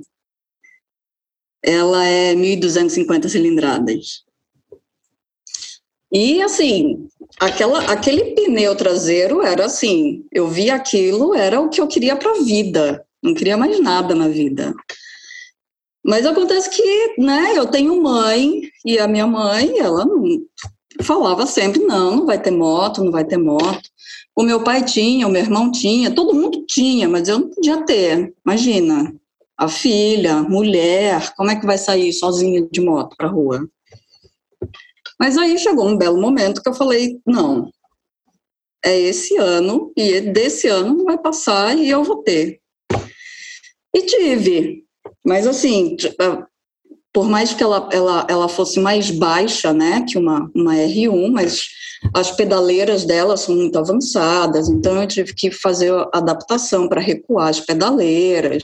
Ela 1.63 2.05
é 2.05 2.33
1.250 2.33 3.27
cilindradas. 3.27 4.24
E 6.17 6.41
assim, 6.41 7.09
aquela, 7.41 7.91
aquele 7.91 8.35
pneu 8.35 8.73
traseiro 8.73 9.41
era 9.41 9.65
assim, 9.65 10.23
eu 10.31 10.47
vi 10.47 10.69
aquilo, 10.69 11.35
era 11.35 11.59
o 11.59 11.67
que 11.67 11.81
eu 11.81 11.89
queria 11.89 12.15
para 12.15 12.31
a 12.31 12.41
vida, 12.41 13.05
não 13.21 13.33
queria 13.33 13.57
mais 13.57 13.77
nada 13.81 14.15
na 14.15 14.29
vida. 14.29 14.73
Mas 16.01 16.25
acontece 16.25 16.69
que, 16.69 17.15
né, 17.21 17.51
eu 17.57 17.65
tenho 17.65 18.01
mãe 18.01 18.61
e 18.85 18.97
a 18.97 19.09
minha 19.09 19.27
mãe, 19.27 19.77
ela 19.77 20.05
falava 21.01 21.45
sempre 21.45 21.83
não, 21.83 22.15
não 22.15 22.25
vai 22.25 22.41
ter 22.41 22.51
moto, 22.51 23.03
não 23.03 23.11
vai 23.11 23.25
ter 23.25 23.37
moto. 23.37 23.89
O 24.33 24.41
meu 24.41 24.63
pai 24.63 24.85
tinha, 24.85 25.27
o 25.27 25.29
meu 25.29 25.41
irmão 25.41 25.69
tinha, 25.69 26.15
todo 26.15 26.33
mundo 26.33 26.65
tinha, 26.65 27.09
mas 27.09 27.27
eu 27.27 27.39
não 27.39 27.49
podia 27.49 27.83
ter. 27.83 28.33
Imagina, 28.45 29.13
a 29.57 29.67
filha, 29.67 30.41
mulher, 30.43 31.33
como 31.35 31.51
é 31.51 31.59
que 31.59 31.65
vai 31.65 31.77
sair 31.77 32.13
sozinha 32.13 32.65
de 32.71 32.79
moto 32.79 33.17
para 33.17 33.27
rua? 33.27 33.67
Mas 35.19 35.37
aí 35.37 35.57
chegou 35.57 35.87
um 35.87 35.97
belo 35.97 36.19
momento 36.19 36.61
que 36.61 36.69
eu 36.69 36.73
falei: 36.73 37.19
não, 37.25 37.69
é 38.85 38.99
esse 38.99 39.35
ano, 39.37 39.91
e 39.97 40.21
desse 40.21 40.67
ano 40.67 41.03
vai 41.03 41.17
passar 41.17 41.77
e 41.77 41.89
eu 41.89 42.03
vou 42.03 42.21
ter. 42.21 42.59
E 43.95 44.01
tive. 44.03 44.83
Mas 45.25 45.47
assim, 45.47 45.95
ah, 46.19 46.45
por 47.11 47.27
mais 47.27 47.53
que 47.53 47.63
ela, 47.63 47.89
ela, 47.91 48.27
ela 48.29 48.49
fosse 48.49 48.79
mais 48.79 49.09
baixa 49.09 49.73
né, 49.73 50.05
que 50.07 50.17
uma, 50.17 50.51
uma 50.53 50.75
R1, 50.75 51.31
mas 51.31 51.63
as 52.13 52.29
pedaleiras 52.29 53.05
dela 53.05 53.37
são 53.37 53.55
muito 53.55 53.79
avançadas, 53.79 54.69
então 54.69 55.01
eu 55.01 55.07
tive 55.07 55.33
que 55.33 55.49
fazer 55.49 55.91
adaptação 56.13 56.87
para 56.87 57.01
recuar 57.01 57.47
as 57.47 57.59
pedaleiras. 57.59 58.63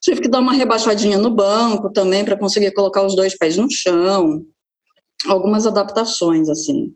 Tive 0.00 0.20
que 0.20 0.28
dar 0.28 0.38
uma 0.38 0.52
rebaixadinha 0.52 1.18
no 1.18 1.30
banco 1.30 1.90
também 1.92 2.24
para 2.24 2.38
conseguir 2.38 2.72
colocar 2.72 3.04
os 3.04 3.16
dois 3.16 3.36
pés 3.36 3.56
no 3.56 3.70
chão 3.70 4.44
algumas 5.26 5.66
adaptações, 5.66 6.48
assim. 6.48 6.92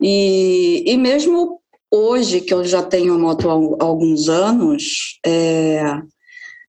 E, 0.00 0.84
e 0.86 0.96
mesmo 0.96 1.60
hoje, 1.90 2.40
que 2.40 2.54
eu 2.54 2.64
já 2.64 2.82
tenho 2.82 3.18
moto 3.18 3.48
há 3.48 3.84
alguns 3.84 4.28
anos, 4.28 5.18
é, 5.24 5.82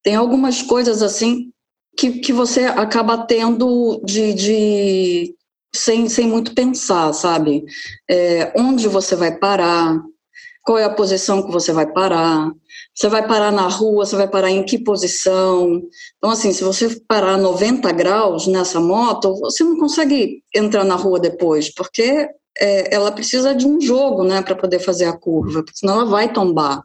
tem 0.03 0.15
algumas 0.15 0.61
coisas, 0.61 1.01
assim, 1.01 1.51
que, 1.97 2.19
que 2.19 2.33
você 2.33 2.65
acaba 2.65 3.25
tendo 3.25 4.01
de, 4.03 4.33
de 4.33 5.35
sem, 5.73 6.09
sem 6.09 6.27
muito 6.27 6.53
pensar, 6.53 7.13
sabe? 7.13 7.63
É, 8.09 8.51
onde 8.59 8.87
você 8.87 9.15
vai 9.15 9.37
parar, 9.37 10.01
qual 10.63 10.77
é 10.77 10.83
a 10.83 10.93
posição 10.93 11.43
que 11.43 11.51
você 11.51 11.71
vai 11.71 11.91
parar, 11.91 12.51
você 13.01 13.09
vai 13.09 13.27
parar 13.27 13.51
na 13.51 13.67
rua, 13.67 14.05
você 14.05 14.15
vai 14.15 14.27
parar 14.27 14.51
em 14.51 14.63
que 14.63 14.77
posição. 14.77 15.81
Então, 16.17 16.29
assim, 16.29 16.53
se 16.53 16.63
você 16.63 17.01
parar 17.07 17.35
90 17.35 17.91
graus 17.93 18.45
nessa 18.45 18.79
moto, 18.79 19.33
você 19.39 19.63
não 19.63 19.75
consegue 19.75 20.43
entrar 20.53 20.83
na 20.83 20.93
rua 20.93 21.19
depois, 21.19 21.73
porque 21.73 22.29
é, 22.59 22.93
ela 22.93 23.11
precisa 23.11 23.55
de 23.55 23.65
um 23.65 23.81
jogo, 23.81 24.23
né, 24.23 24.43
para 24.43 24.55
poder 24.55 24.77
fazer 24.77 25.05
a 25.05 25.17
curva, 25.17 25.65
senão 25.73 25.95
ela 25.95 26.05
vai 26.05 26.31
tombar. 26.31 26.83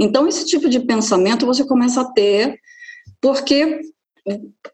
Então, 0.00 0.26
esse 0.26 0.46
tipo 0.46 0.70
de 0.70 0.80
pensamento 0.80 1.44
você 1.44 1.66
começa 1.66 2.00
a 2.00 2.10
ter, 2.10 2.58
porque 3.20 3.78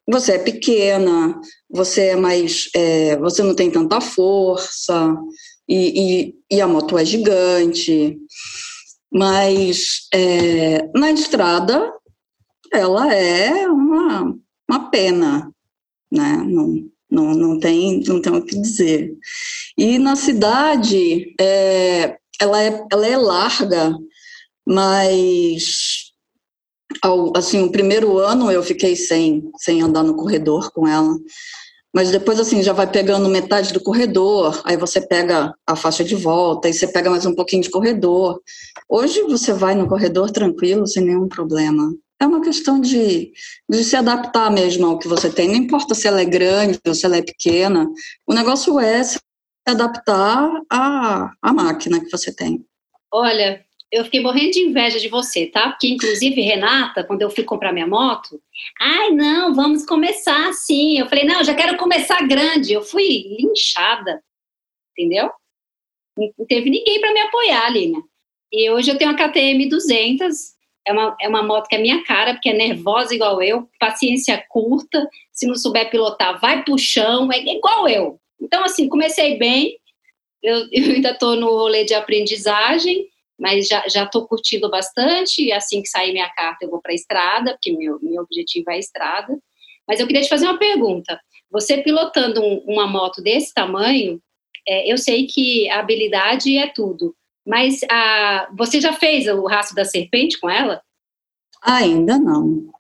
você 0.09 0.33
é 0.35 0.39
pequena, 0.39 1.41
você 1.69 2.09
é 2.09 2.17
mais, 2.17 2.71
é, 2.73 3.17
você 3.17 3.43
não 3.43 3.55
tem 3.55 3.69
tanta 3.69 4.01
força, 4.01 5.13
e, 5.69 6.33
e, 6.51 6.57
e 6.57 6.61
a 6.61 6.67
moto 6.67 6.97
é 6.97 7.05
gigante. 7.05 8.17
Mas 9.13 10.09
é, 10.13 10.91
na 10.95 11.11
estrada, 11.11 11.93
ela 12.73 13.13
é 13.13 13.67
uma, 13.69 14.37
uma 14.69 14.91
pena, 14.91 15.53
né? 16.11 16.37
Não, 16.47 16.89
não, 17.11 17.35
não, 17.35 17.61
tem, 17.61 18.03
não 18.07 18.21
tem 18.21 18.33
o 18.33 18.45
que 18.45 18.61
dizer. 18.61 19.17
E 19.77 19.99
na 19.99 20.15
cidade, 20.15 21.35
é, 21.41 22.19
ela, 22.41 22.63
é, 22.63 22.87
ela 22.93 23.07
é 23.07 23.17
larga, 23.17 23.97
mas 24.67 26.13
ao, 27.03 27.37
assim, 27.37 27.63
o 27.63 27.73
primeiro 27.73 28.19
ano 28.19 28.51
eu 28.51 28.63
fiquei 28.63 28.95
sem, 28.97 29.51
sem 29.57 29.83
andar 29.83 30.03
no 30.03 30.17
corredor 30.17 30.71
com 30.73 30.87
ela. 30.87 31.19
Mas 31.99 32.13
depois, 32.13 32.39
assim, 32.39 32.63
já 32.63 32.73
vai 32.73 32.89
pegando 32.89 33.29
metade 33.29 33.73
do 33.73 33.83
corredor, 33.83 34.63
aí 34.65 34.77
você 34.77 35.01
pega 35.01 35.53
a 35.67 35.75
faixa 35.75 36.05
de 36.05 36.15
volta, 36.15 36.69
aí 36.69 36.73
você 36.73 36.87
pega 36.87 37.11
mais 37.11 37.27
um 37.27 37.35
pouquinho 37.35 37.61
de 37.61 37.71
corredor. 37.71 38.41
Hoje 38.89 39.21
você 39.23 39.53
vai 39.53 39.75
no 39.75 39.89
corredor 39.89 40.31
tranquilo, 40.31 40.87
sem 40.87 41.03
nenhum 41.03 41.27
problema. 41.27 41.93
É 42.21 42.25
uma 42.25 42.41
questão 42.41 42.81
de, 42.81 43.33
de 43.69 43.83
se 43.83 43.97
adaptar 43.97 44.49
mesmo 44.49 44.87
ao 44.87 44.97
que 44.97 45.09
você 45.09 45.29
tem. 45.29 45.49
Não 45.49 45.57
importa 45.57 45.93
se 45.93 46.07
ela 46.07 46.21
é 46.21 46.25
grande 46.25 46.79
ou 46.87 46.95
se 46.95 47.05
ela 47.05 47.17
é 47.17 47.23
pequena, 47.23 47.91
o 48.25 48.33
negócio 48.33 48.79
é 48.79 49.03
se 49.03 49.19
adaptar 49.67 50.53
à, 50.71 51.33
à 51.43 51.53
máquina 51.53 51.99
que 51.99 52.13
você 52.13 52.33
tem. 52.33 52.65
Olha, 53.13 53.61
eu 53.91 54.05
fiquei 54.05 54.21
morrendo 54.21 54.53
de 54.53 54.61
inveja 54.61 55.01
de 55.01 55.09
você, 55.09 55.47
tá? 55.47 55.71
Porque, 55.71 55.89
inclusive, 55.89 56.41
Renata, 56.41 57.05
quando 57.05 57.23
eu 57.23 57.31
fui 57.31 57.45
comprar 57.45 57.73
minha 57.73 57.87
moto, 57.87 58.41
ai, 58.81 59.11
não, 59.11 59.55
vamos 59.55 59.87
começar 59.87 60.49
assim. 60.49 60.99
Eu 60.99 61.09
falei, 61.09 61.25
não, 61.25 61.39
eu 61.39 61.45
já 61.45 61.55
quero 61.55 61.77
começar 61.79 62.27
grande. 62.27 62.73
Eu 62.73 62.83
fui 62.83 63.25
linchada, 63.39 64.23
entendeu? 64.93 65.31
Não 66.17 66.47
teve 66.47 66.69
ninguém 66.69 67.01
para 67.01 67.13
me 67.13 67.21
apoiar, 67.21 67.71
Lina. 67.71 68.03
E 68.53 68.71
hoje 68.71 68.91
eu 68.91 68.99
tenho 68.99 69.11
a 69.11 69.15
KTM 69.15 69.69
200, 69.69 70.59
é 70.87 70.93
uma, 70.93 71.17
é 71.21 71.29
uma 71.29 71.43
moto 71.43 71.69
que 71.69 71.77
é 71.77 71.79
minha 71.79 72.03
cara, 72.05 72.33
porque 72.35 72.49
é 72.49 72.55
nervosa 72.55 73.15
igual 73.15 73.43
eu, 73.43 73.69
paciência 73.79 74.43
curta, 74.49 75.07
se 75.33 75.47
não 75.47 75.55
souber 75.55 75.91
pilotar, 75.91 76.41
vai 76.41 76.65
pro 76.65 76.79
chão, 76.79 77.31
é 77.31 77.39
igual 77.39 77.89
eu. 77.89 78.19
Então, 78.41 78.65
assim, 78.65 78.89
comecei 78.89 79.39
bem, 79.39 79.79
eu, 80.43 80.67
eu 80.73 80.95
ainda 80.95 81.11
estou 81.11 81.37
no 81.37 81.49
rolê 81.51 81.85
de 81.85 81.95
aprendizagem, 81.95 83.07
mas 83.39 83.69
já 83.69 84.05
estou 84.05 84.27
curtindo 84.27 84.69
bastante. 84.71 85.45
E 85.45 85.53
assim 85.53 85.81
que 85.81 85.89
sair 85.89 86.13
minha 86.13 86.29
carta, 86.31 86.65
eu 86.65 86.71
vou 86.71 86.81
para 86.81 86.93
a 86.93 86.95
estrada, 86.95 87.53
porque 87.53 87.73
meu, 87.73 87.99
meu 88.03 88.23
objetivo 88.23 88.71
é 88.71 88.75
a 88.75 88.79
estrada. 88.79 89.39
Mas 89.87 90.01
eu 90.01 90.07
queria 90.07 90.23
te 90.23 90.29
fazer 90.29 90.47
uma 90.47 90.59
pergunta. 90.59 91.19
Você 91.51 91.79
pilotando 91.79 92.43
um, 92.43 92.59
uma 92.67 92.87
moto 92.87 93.23
desse 93.23 93.55
tamanho, 93.55 94.21
é, 94.67 94.93
eu 94.93 94.99
sei 94.99 95.27
que 95.27 95.69
a 95.71 95.79
habilidade 95.79 96.59
é 96.59 96.67
tudo, 96.67 97.15
mas 97.47 97.81
a, 97.91 98.51
você 98.57 98.81
já 98.81 98.93
fez 98.93 99.27
o 99.27 99.47
rastro 99.47 99.75
da 99.75 99.85
serpente 99.85 100.39
com 100.39 100.51
ela? 100.51 100.83
Ainda 101.63 102.19
não. 102.19 102.71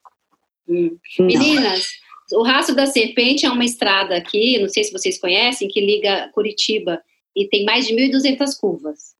Hum. 0.68 0.98
não. 1.18 1.26
Meninas, 1.26 1.88
o 2.32 2.42
rastro 2.42 2.74
da 2.74 2.84
serpente 2.84 3.46
é 3.46 3.50
uma 3.50 3.64
estrada 3.64 4.16
aqui, 4.16 4.58
não 4.58 4.68
sei 4.68 4.84
se 4.84 4.92
vocês 4.92 5.18
conhecem, 5.18 5.68
que 5.68 5.80
liga 5.80 6.30
Curitiba 6.34 7.02
e 7.34 7.48
tem 7.48 7.64
mais 7.64 7.86
de 7.86 7.94
1.200 7.94 8.58
curvas. 8.60 9.16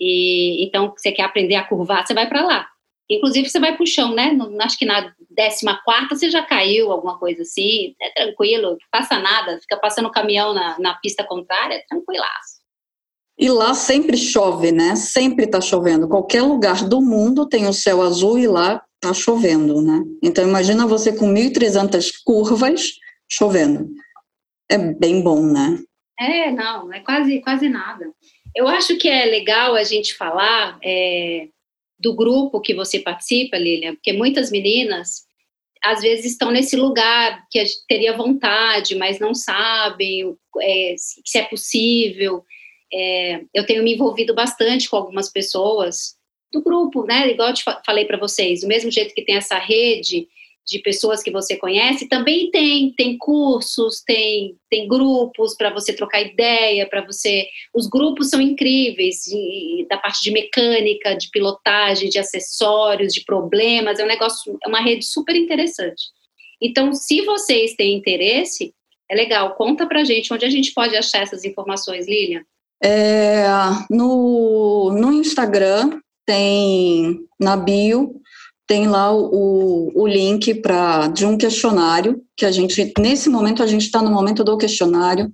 E 0.00 0.64
então, 0.64 0.94
você 0.96 1.12
quer 1.12 1.22
aprender 1.22 1.56
a 1.56 1.64
curvar, 1.64 2.06
você 2.06 2.14
vai 2.14 2.28
para 2.28 2.42
lá. 2.42 2.66
Inclusive, 3.10 3.48
você 3.48 3.58
vai 3.58 3.74
para 3.74 3.82
o 3.82 3.86
chão, 3.86 4.14
né? 4.14 4.30
No, 4.32 4.60
acho 4.62 4.78
que 4.78 4.86
na 4.86 5.12
14 5.36 6.08
você 6.08 6.30
já 6.30 6.42
caiu, 6.42 6.92
alguma 6.92 7.18
coisa 7.18 7.42
assim. 7.42 7.94
É 8.00 8.10
tranquilo, 8.10 8.70
não 8.70 8.78
passa 8.90 9.18
nada. 9.18 9.58
Fica 9.60 9.76
passando 9.76 10.06
o 10.06 10.12
caminhão 10.12 10.54
na, 10.54 10.78
na 10.78 10.94
pista 10.94 11.24
contrária, 11.24 11.74
é 11.74 11.84
tranquilaço. 11.88 12.60
E 13.36 13.48
lá 13.48 13.74
sempre 13.74 14.16
chove, 14.16 14.70
né? 14.70 14.94
Sempre 14.94 15.46
está 15.46 15.60
chovendo. 15.60 16.08
Qualquer 16.08 16.42
lugar 16.42 16.84
do 16.84 17.00
mundo 17.00 17.48
tem 17.48 17.66
o 17.66 17.72
céu 17.72 18.00
azul 18.02 18.38
e 18.38 18.46
lá 18.46 18.82
está 19.02 19.12
chovendo, 19.12 19.80
né? 19.82 20.02
Então, 20.22 20.46
imagina 20.46 20.86
você 20.86 21.12
com 21.12 21.32
1.300 21.32 22.12
curvas 22.24 22.92
chovendo. 23.28 23.88
É 24.70 24.78
bem 24.78 25.22
bom, 25.22 25.42
né? 25.42 25.78
É, 26.18 26.52
não, 26.52 26.92
é 26.92 27.00
quase, 27.00 27.40
quase 27.40 27.68
nada. 27.68 28.04
Eu 28.54 28.66
acho 28.68 28.96
que 28.96 29.08
é 29.08 29.24
legal 29.26 29.74
a 29.74 29.84
gente 29.84 30.14
falar 30.14 30.78
é, 30.82 31.48
do 31.98 32.14
grupo 32.14 32.60
que 32.60 32.74
você 32.74 32.98
participa, 32.98 33.56
Lilian, 33.56 33.94
porque 33.94 34.12
muitas 34.12 34.50
meninas 34.50 35.28
às 35.82 36.02
vezes 36.02 36.32
estão 36.32 36.50
nesse 36.50 36.76
lugar 36.76 37.46
que 37.50 37.62
teria 37.88 38.16
vontade, 38.16 38.94
mas 38.94 39.18
não 39.18 39.34
sabem 39.34 40.36
é, 40.60 40.94
se 40.98 41.38
é 41.38 41.42
possível. 41.44 42.44
É, 42.92 43.42
eu 43.54 43.64
tenho 43.64 43.82
me 43.82 43.94
envolvido 43.94 44.34
bastante 44.34 44.90
com 44.90 44.96
algumas 44.96 45.30
pessoas 45.30 46.16
do 46.52 46.60
grupo, 46.62 47.04
né? 47.04 47.30
Igual 47.30 47.48
eu 47.48 47.54
te 47.54 47.64
falei 47.86 48.04
para 48.04 48.18
vocês, 48.18 48.60
do 48.60 48.66
mesmo 48.66 48.90
jeito 48.90 49.14
que 49.14 49.24
tem 49.24 49.36
essa 49.36 49.58
rede 49.58 50.28
de 50.66 50.78
pessoas 50.80 51.22
que 51.22 51.30
você 51.30 51.56
conhece, 51.56 52.08
também 52.08 52.50
tem 52.50 52.92
tem 52.96 53.18
cursos, 53.18 54.02
tem 54.06 54.56
tem 54.70 54.86
grupos 54.86 55.56
para 55.56 55.72
você 55.72 55.92
trocar 55.92 56.20
ideia, 56.20 56.88
para 56.88 57.04
você. 57.04 57.46
Os 57.74 57.88
grupos 57.88 58.28
são 58.30 58.40
incríveis 58.40 59.24
de, 59.24 59.86
da 59.88 59.98
parte 59.98 60.22
de 60.22 60.30
mecânica, 60.30 61.16
de 61.16 61.28
pilotagem, 61.30 62.08
de 62.08 62.18
acessórios, 62.18 63.12
de 63.12 63.24
problemas. 63.24 63.98
É 63.98 64.04
um 64.04 64.08
negócio, 64.08 64.58
é 64.64 64.68
uma 64.68 64.80
rede 64.80 65.04
super 65.04 65.34
interessante. 65.34 66.04
Então, 66.62 66.92
se 66.92 67.22
vocês 67.22 67.74
têm 67.74 67.96
interesse, 67.96 68.74
é 69.10 69.14
legal. 69.14 69.54
Conta 69.54 69.86
para 69.86 70.04
gente 70.04 70.32
onde 70.32 70.44
a 70.44 70.50
gente 70.50 70.72
pode 70.72 70.94
achar 70.96 71.22
essas 71.22 71.44
informações, 71.44 72.06
Lilian. 72.06 72.42
É, 72.82 73.44
no, 73.90 74.92
no 74.92 75.12
Instagram 75.12 76.00
tem 76.24 77.18
na 77.38 77.56
bio 77.56 78.20
tem 78.70 78.86
lá 78.86 79.12
o, 79.12 79.90
o 79.96 80.06
link 80.06 80.54
para 80.54 81.08
de 81.08 81.26
um 81.26 81.36
questionário 81.36 82.22
que 82.36 82.46
a 82.46 82.52
gente 82.52 82.92
nesse 83.00 83.28
momento 83.28 83.64
a 83.64 83.66
gente 83.66 83.82
está 83.82 84.00
no 84.00 84.12
momento 84.12 84.44
do 84.44 84.56
questionário 84.56 85.28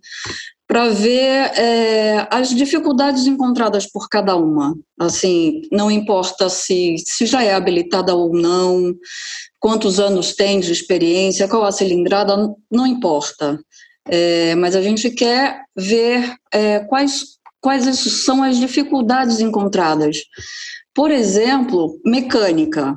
para 0.67 0.89
ver 0.89 1.53
é, 1.55 2.27
as 2.31 2.49
dificuldades 2.49 3.27
encontradas 3.27 3.87
por 3.87 4.09
cada 4.09 4.35
uma. 4.37 4.75
Assim, 4.99 5.61
não 5.71 5.91
importa 5.91 6.49
se, 6.49 6.97
se 7.05 7.27
já 7.27 7.45
é 7.45 7.53
habilitada 7.53 8.15
ou 8.15 8.33
não, 8.33 8.95
quantos 9.61 10.01
anos 10.01 10.35
tem 10.35 10.59
de 10.59 10.73
experiência, 10.73 11.47
qual 11.47 11.65
a 11.65 11.73
cilindrada, 11.73 12.35
não 12.73 12.87
importa. 12.87 13.61
É, 14.09 14.55
mas 14.55 14.75
a 14.75 14.81
gente 14.81 15.11
quer 15.11 15.61
ver 15.77 16.35
é, 16.51 16.81
quais, 16.81 17.37
quais 17.61 17.85
são 17.99 18.43
as 18.43 18.57
dificuldades 18.57 19.41
encontradas. 19.41 20.23
Por 20.95 21.11
exemplo, 21.11 22.01
mecânica. 22.03 22.97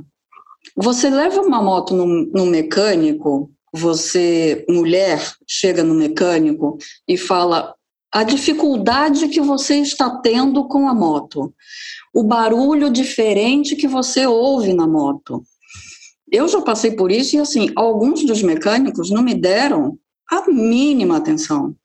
Você 0.75 1.09
leva 1.09 1.41
uma 1.41 1.61
moto 1.61 1.95
no 1.95 2.45
mecânico, 2.45 3.51
você, 3.73 4.65
mulher, 4.69 5.21
chega 5.47 5.83
no 5.83 5.93
mecânico 5.93 6.77
e 7.07 7.17
fala 7.17 7.75
a 8.11 8.23
dificuldade 8.23 9.27
que 9.27 9.39
você 9.39 9.75
está 9.75 10.09
tendo 10.17 10.67
com 10.67 10.87
a 10.87 10.93
moto, 10.93 11.53
o 12.13 12.23
barulho 12.23 12.89
diferente 12.89 13.75
que 13.75 13.87
você 13.87 14.25
ouve 14.25 14.73
na 14.73 14.87
moto. 14.87 15.43
Eu 16.31 16.47
já 16.47 16.61
passei 16.61 16.91
por 16.91 17.11
isso 17.11 17.35
e, 17.35 17.39
assim, 17.39 17.71
alguns 17.75 18.25
dos 18.25 18.41
mecânicos 18.41 19.09
não 19.09 19.21
me 19.21 19.35
deram 19.35 19.97
a 20.29 20.49
mínima 20.49 21.17
atenção. 21.17 21.75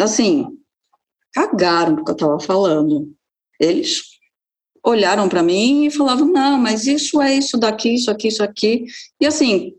Assim, 0.00 0.46
cagaram 1.32 1.96
do 1.96 2.04
que 2.04 2.10
eu 2.10 2.14
estava 2.14 2.40
falando. 2.40 3.12
Eles 3.60 4.13
olharam 4.84 5.28
para 5.28 5.42
mim 5.42 5.86
e 5.86 5.90
falavam: 5.90 6.26
não, 6.26 6.58
mas 6.58 6.86
isso 6.86 7.20
é 7.20 7.34
isso 7.34 7.56
daqui, 7.56 7.94
isso 7.94 8.10
aqui, 8.10 8.28
isso 8.28 8.42
aqui. 8.42 8.84
E 9.20 9.26
assim, 9.26 9.72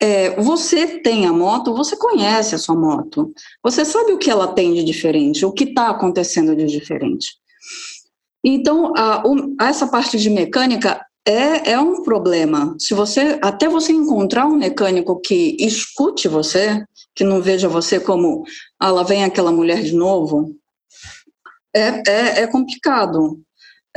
é, 0.00 0.40
você 0.40 0.98
tem 1.00 1.26
a 1.26 1.32
moto, 1.32 1.74
você 1.74 1.96
conhece 1.96 2.54
a 2.54 2.58
sua 2.58 2.74
moto, 2.74 3.32
você 3.62 3.84
sabe 3.84 4.12
o 4.12 4.18
que 4.18 4.30
ela 4.30 4.48
tem 4.48 4.74
de 4.74 4.82
diferente, 4.82 5.44
o 5.44 5.52
que 5.52 5.64
está 5.64 5.90
acontecendo 5.90 6.56
de 6.56 6.66
diferente. 6.66 7.34
Então, 8.44 8.92
a, 8.96 9.26
o, 9.26 9.56
essa 9.60 9.86
parte 9.86 10.18
de 10.18 10.30
mecânica 10.30 11.04
é, 11.26 11.72
é 11.72 11.78
um 11.78 12.02
problema. 12.02 12.76
Se 12.78 12.94
você 12.94 13.38
até 13.42 13.68
você 13.68 13.92
encontrar 13.92 14.46
um 14.46 14.56
mecânico 14.56 15.20
que 15.20 15.56
escute 15.58 16.28
você, 16.28 16.84
que 17.14 17.24
não 17.24 17.42
veja 17.42 17.68
você 17.68 17.98
como 17.98 18.44
ah, 18.78 18.90
lá 18.90 19.02
vem 19.02 19.24
aquela 19.24 19.50
mulher 19.50 19.82
de 19.82 19.92
novo, 19.92 20.54
é, 21.74 22.02
é, 22.06 22.42
é 22.42 22.46
complicado. 22.46 23.40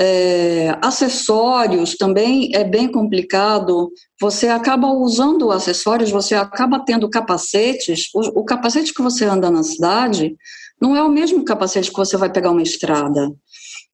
É, 0.01 0.77
acessórios 0.81 1.97
também 1.97 2.51
é 2.55 2.63
bem 2.63 2.89
complicado. 2.89 3.91
Você 4.21 4.47
acaba 4.47 4.87
usando 4.87 5.51
acessórios, 5.51 6.09
você 6.09 6.35
acaba 6.35 6.79
tendo 6.79 7.09
capacetes. 7.09 8.09
O, 8.15 8.39
o, 8.39 8.45
capacete 8.45 8.93
que 8.93 9.01
você 9.01 9.25
anda 9.25 9.51
na 9.51 9.61
cidade 9.61 10.37
não 10.81 10.95
é 10.95 11.03
o 11.03 11.09
mesmo 11.09 11.43
capacete 11.43 11.89
que 11.89 11.97
você 11.97 12.15
vai 12.15 12.31
pegar 12.31 12.51
uma 12.51 12.63
estrada. 12.63 13.29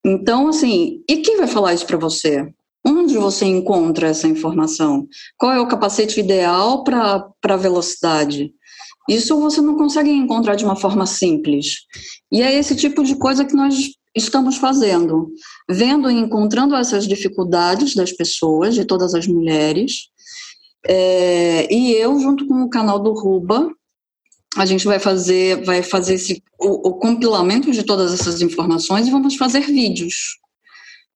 Então, 0.06 0.48
assim, 0.48 1.02
e 1.10 1.18
quem 1.18 1.38
vai 1.38 1.48
falar 1.48 1.74
isso 1.74 1.88
para 1.88 1.98
você? 1.98 2.48
Onde 2.88 3.18
você 3.18 3.46
encontra 3.46 4.10
essa 4.10 4.28
informação? 4.28 5.08
Qual 5.36 5.52
é 5.52 5.60
o 5.60 5.68
capacete 5.68 6.20
ideal 6.20 6.84
para 6.84 7.58
velocidade? 7.58 8.54
Isso 9.10 9.40
você 9.40 9.60
não 9.60 9.76
consegue 9.76 10.12
encontrar 10.12 10.54
de 10.54 10.64
uma 10.64 10.76
forma 10.76 11.08
simples. 11.08 11.78
E 12.32 12.44
é 12.44 12.54
esse 12.54 12.76
tipo 12.76 13.04
de 13.04 13.16
coisa 13.16 13.44
que 13.44 13.56
nós 13.56 13.90
estamos 14.16 14.58
fazendo, 14.58 15.32
vendo 15.70 16.10
e 16.10 16.14
encontrando 16.14 16.76
essas 16.76 17.08
dificuldades 17.08 17.94
das 17.94 18.12
pessoas, 18.12 18.74
de 18.74 18.86
todas 18.86 19.14
as 19.14 19.28
mulheres, 19.28 20.10
é, 20.88 21.74
e 21.74 21.94
eu, 21.94 22.20
junto 22.20 22.48
com 22.48 22.64
o 22.64 22.70
canal 22.70 23.00
do 23.00 23.12
Ruba, 23.12 23.70
a 24.56 24.66
gente 24.66 24.86
vai 24.86 25.00
fazer, 25.00 25.64
vai 25.66 25.84
fazer 25.84 26.14
esse, 26.14 26.42
o, 26.60 26.90
o 26.90 26.94
compilamento 26.94 27.72
de 27.72 27.84
todas 27.84 28.14
essas 28.14 28.42
informações 28.42 29.08
e 29.08 29.12
vamos 29.12 29.36
fazer 29.36 29.62
vídeos 29.62 30.38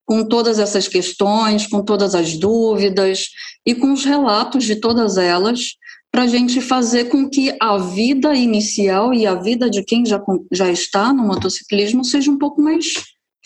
com 0.06 0.26
todas 0.26 0.58
essas 0.58 0.88
questões, 0.88 1.68
com 1.68 1.84
todas 1.84 2.16
as 2.16 2.36
dúvidas 2.36 3.28
e 3.64 3.76
com 3.76 3.94
os 3.94 4.04
relatos 4.04 4.66
de 4.66 4.76
todas 4.76 5.18
elas, 5.18 5.76
para 6.12 6.24
a 6.24 6.28
gente 6.28 6.60
fazer 6.62 7.06
com 7.06 7.30
que 7.30 7.56
a 7.60 7.78
vida 7.78 8.34
inicial 8.34 9.14
e 9.14 9.26
a 9.26 9.36
vida 9.36 9.70
de 9.70 9.84
quem 9.84 10.06
já, 10.06 10.22
já 10.52 10.70
está 10.72 11.14
no 11.14 11.24
motociclismo 11.24 12.04
seja 12.04 12.32
um 12.32 12.38
pouco 12.38 12.62
mais 12.62 12.94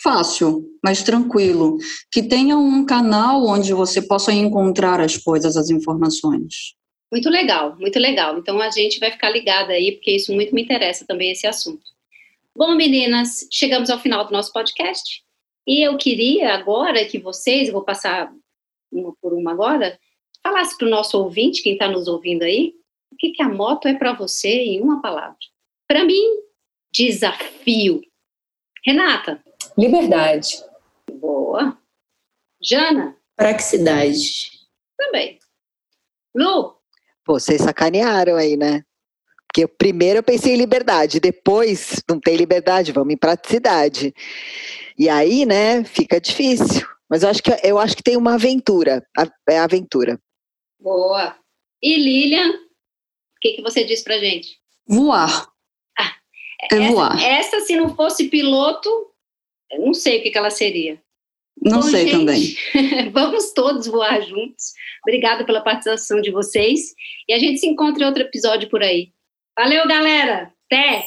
fácil, 0.02 0.64
mais 0.84 1.02
tranquilo, 1.02 1.78
que 2.10 2.22
tenha 2.22 2.56
um 2.56 2.84
canal 2.84 3.46
onde 3.46 3.72
você 3.72 4.02
possa 4.02 4.32
encontrar 4.32 5.00
as 5.00 5.16
coisas, 5.16 5.56
as 5.56 5.70
informações. 5.70 6.74
Muito 7.10 7.30
legal, 7.30 7.76
muito 7.78 7.98
legal. 7.98 8.38
Então 8.38 8.60
a 8.60 8.70
gente 8.70 8.98
vai 8.98 9.10
ficar 9.10 9.30
ligada 9.30 9.72
aí, 9.72 9.92
porque 9.92 10.12
isso 10.12 10.32
muito 10.34 10.54
me 10.54 10.62
interessa 10.62 11.06
também 11.06 11.30
esse 11.30 11.46
assunto. 11.46 11.82
Bom, 12.56 12.74
meninas, 12.74 13.46
chegamos 13.50 13.88
ao 13.88 13.98
final 13.98 14.26
do 14.26 14.32
nosso 14.32 14.52
podcast. 14.52 15.22
E 15.66 15.86
eu 15.86 15.96
queria 15.96 16.54
agora 16.54 17.04
que 17.06 17.18
vocês, 17.18 17.70
vou 17.70 17.82
passar 17.82 18.30
uma 18.92 19.14
por 19.20 19.32
uma 19.32 19.52
agora, 19.52 19.98
falasse 20.44 20.76
para 20.76 20.86
o 20.86 20.90
nosso 20.90 21.18
ouvinte, 21.18 21.62
quem 21.62 21.72
está 21.72 21.88
nos 21.88 22.06
ouvindo 22.06 22.42
aí, 22.42 22.74
o 23.10 23.16
que, 23.16 23.30
que 23.30 23.42
a 23.42 23.48
moto 23.48 23.88
é 23.88 23.94
para 23.94 24.12
você 24.12 24.48
em 24.48 24.80
uma 24.80 25.00
palavra. 25.00 25.36
Para 25.88 26.04
mim, 26.04 26.22
desafio. 26.92 28.02
Renata? 28.84 29.42
Liberdade. 29.76 30.62
Boa. 31.14 31.78
Jana? 32.62 33.16
Praticidade. 33.36 34.50
Também. 34.96 35.38
Lu? 36.36 36.76
Vocês 37.26 37.62
sacanearam 37.62 38.36
aí, 38.36 38.56
né? 38.56 38.84
Porque 39.48 39.66
primeiro 39.66 40.18
eu 40.18 40.22
pensei 40.22 40.54
em 40.54 40.58
liberdade, 40.58 41.20
depois 41.20 42.02
não 42.08 42.18
tem 42.18 42.36
liberdade, 42.36 42.92
vamos 42.92 43.14
em 43.14 43.16
praticidade. 43.16 44.12
E 44.98 45.08
aí, 45.08 45.46
né, 45.46 45.84
fica 45.84 46.20
difícil. 46.20 46.86
Mas 47.08 47.22
eu 47.22 47.28
acho 47.28 47.42
que, 47.42 47.50
eu 47.62 47.78
acho 47.78 47.96
que 47.96 48.02
tem 48.02 48.16
uma 48.16 48.34
aventura. 48.34 49.06
É 49.48 49.58
aventura. 49.58 50.18
Boa. 50.84 51.34
E 51.82 51.96
Lilian, 51.96 52.50
o 52.50 52.58
que, 53.40 53.52
que 53.52 53.62
você 53.62 53.84
diz 53.84 54.02
pra 54.02 54.18
gente? 54.18 54.58
Voar. 54.86 55.48
Ah, 55.98 56.14
é 56.70 56.76
essa, 56.76 56.92
voar. 56.92 57.22
Essa, 57.24 57.60
se 57.60 57.74
não 57.74 57.96
fosse 57.96 58.28
piloto, 58.28 58.90
eu 59.72 59.80
não 59.80 59.94
sei 59.94 60.18
o 60.18 60.22
que, 60.22 60.30
que 60.30 60.36
ela 60.36 60.50
seria. 60.50 61.02
Não 61.56 61.80
Bom, 61.80 61.88
sei 61.88 62.06
gente, 62.06 62.12
também. 62.12 62.56
Vamos 63.12 63.54
todos 63.54 63.86
voar 63.86 64.20
juntos. 64.20 64.74
Obrigada 65.02 65.46
pela 65.46 65.62
participação 65.62 66.20
de 66.20 66.30
vocês. 66.30 66.94
E 67.26 67.32
a 67.32 67.38
gente 67.38 67.60
se 67.60 67.66
encontra 67.66 68.02
em 68.02 68.06
outro 68.06 68.22
episódio 68.22 68.68
por 68.68 68.82
aí. 68.82 69.10
Valeu, 69.56 69.88
galera. 69.88 70.52
Até! 70.66 71.06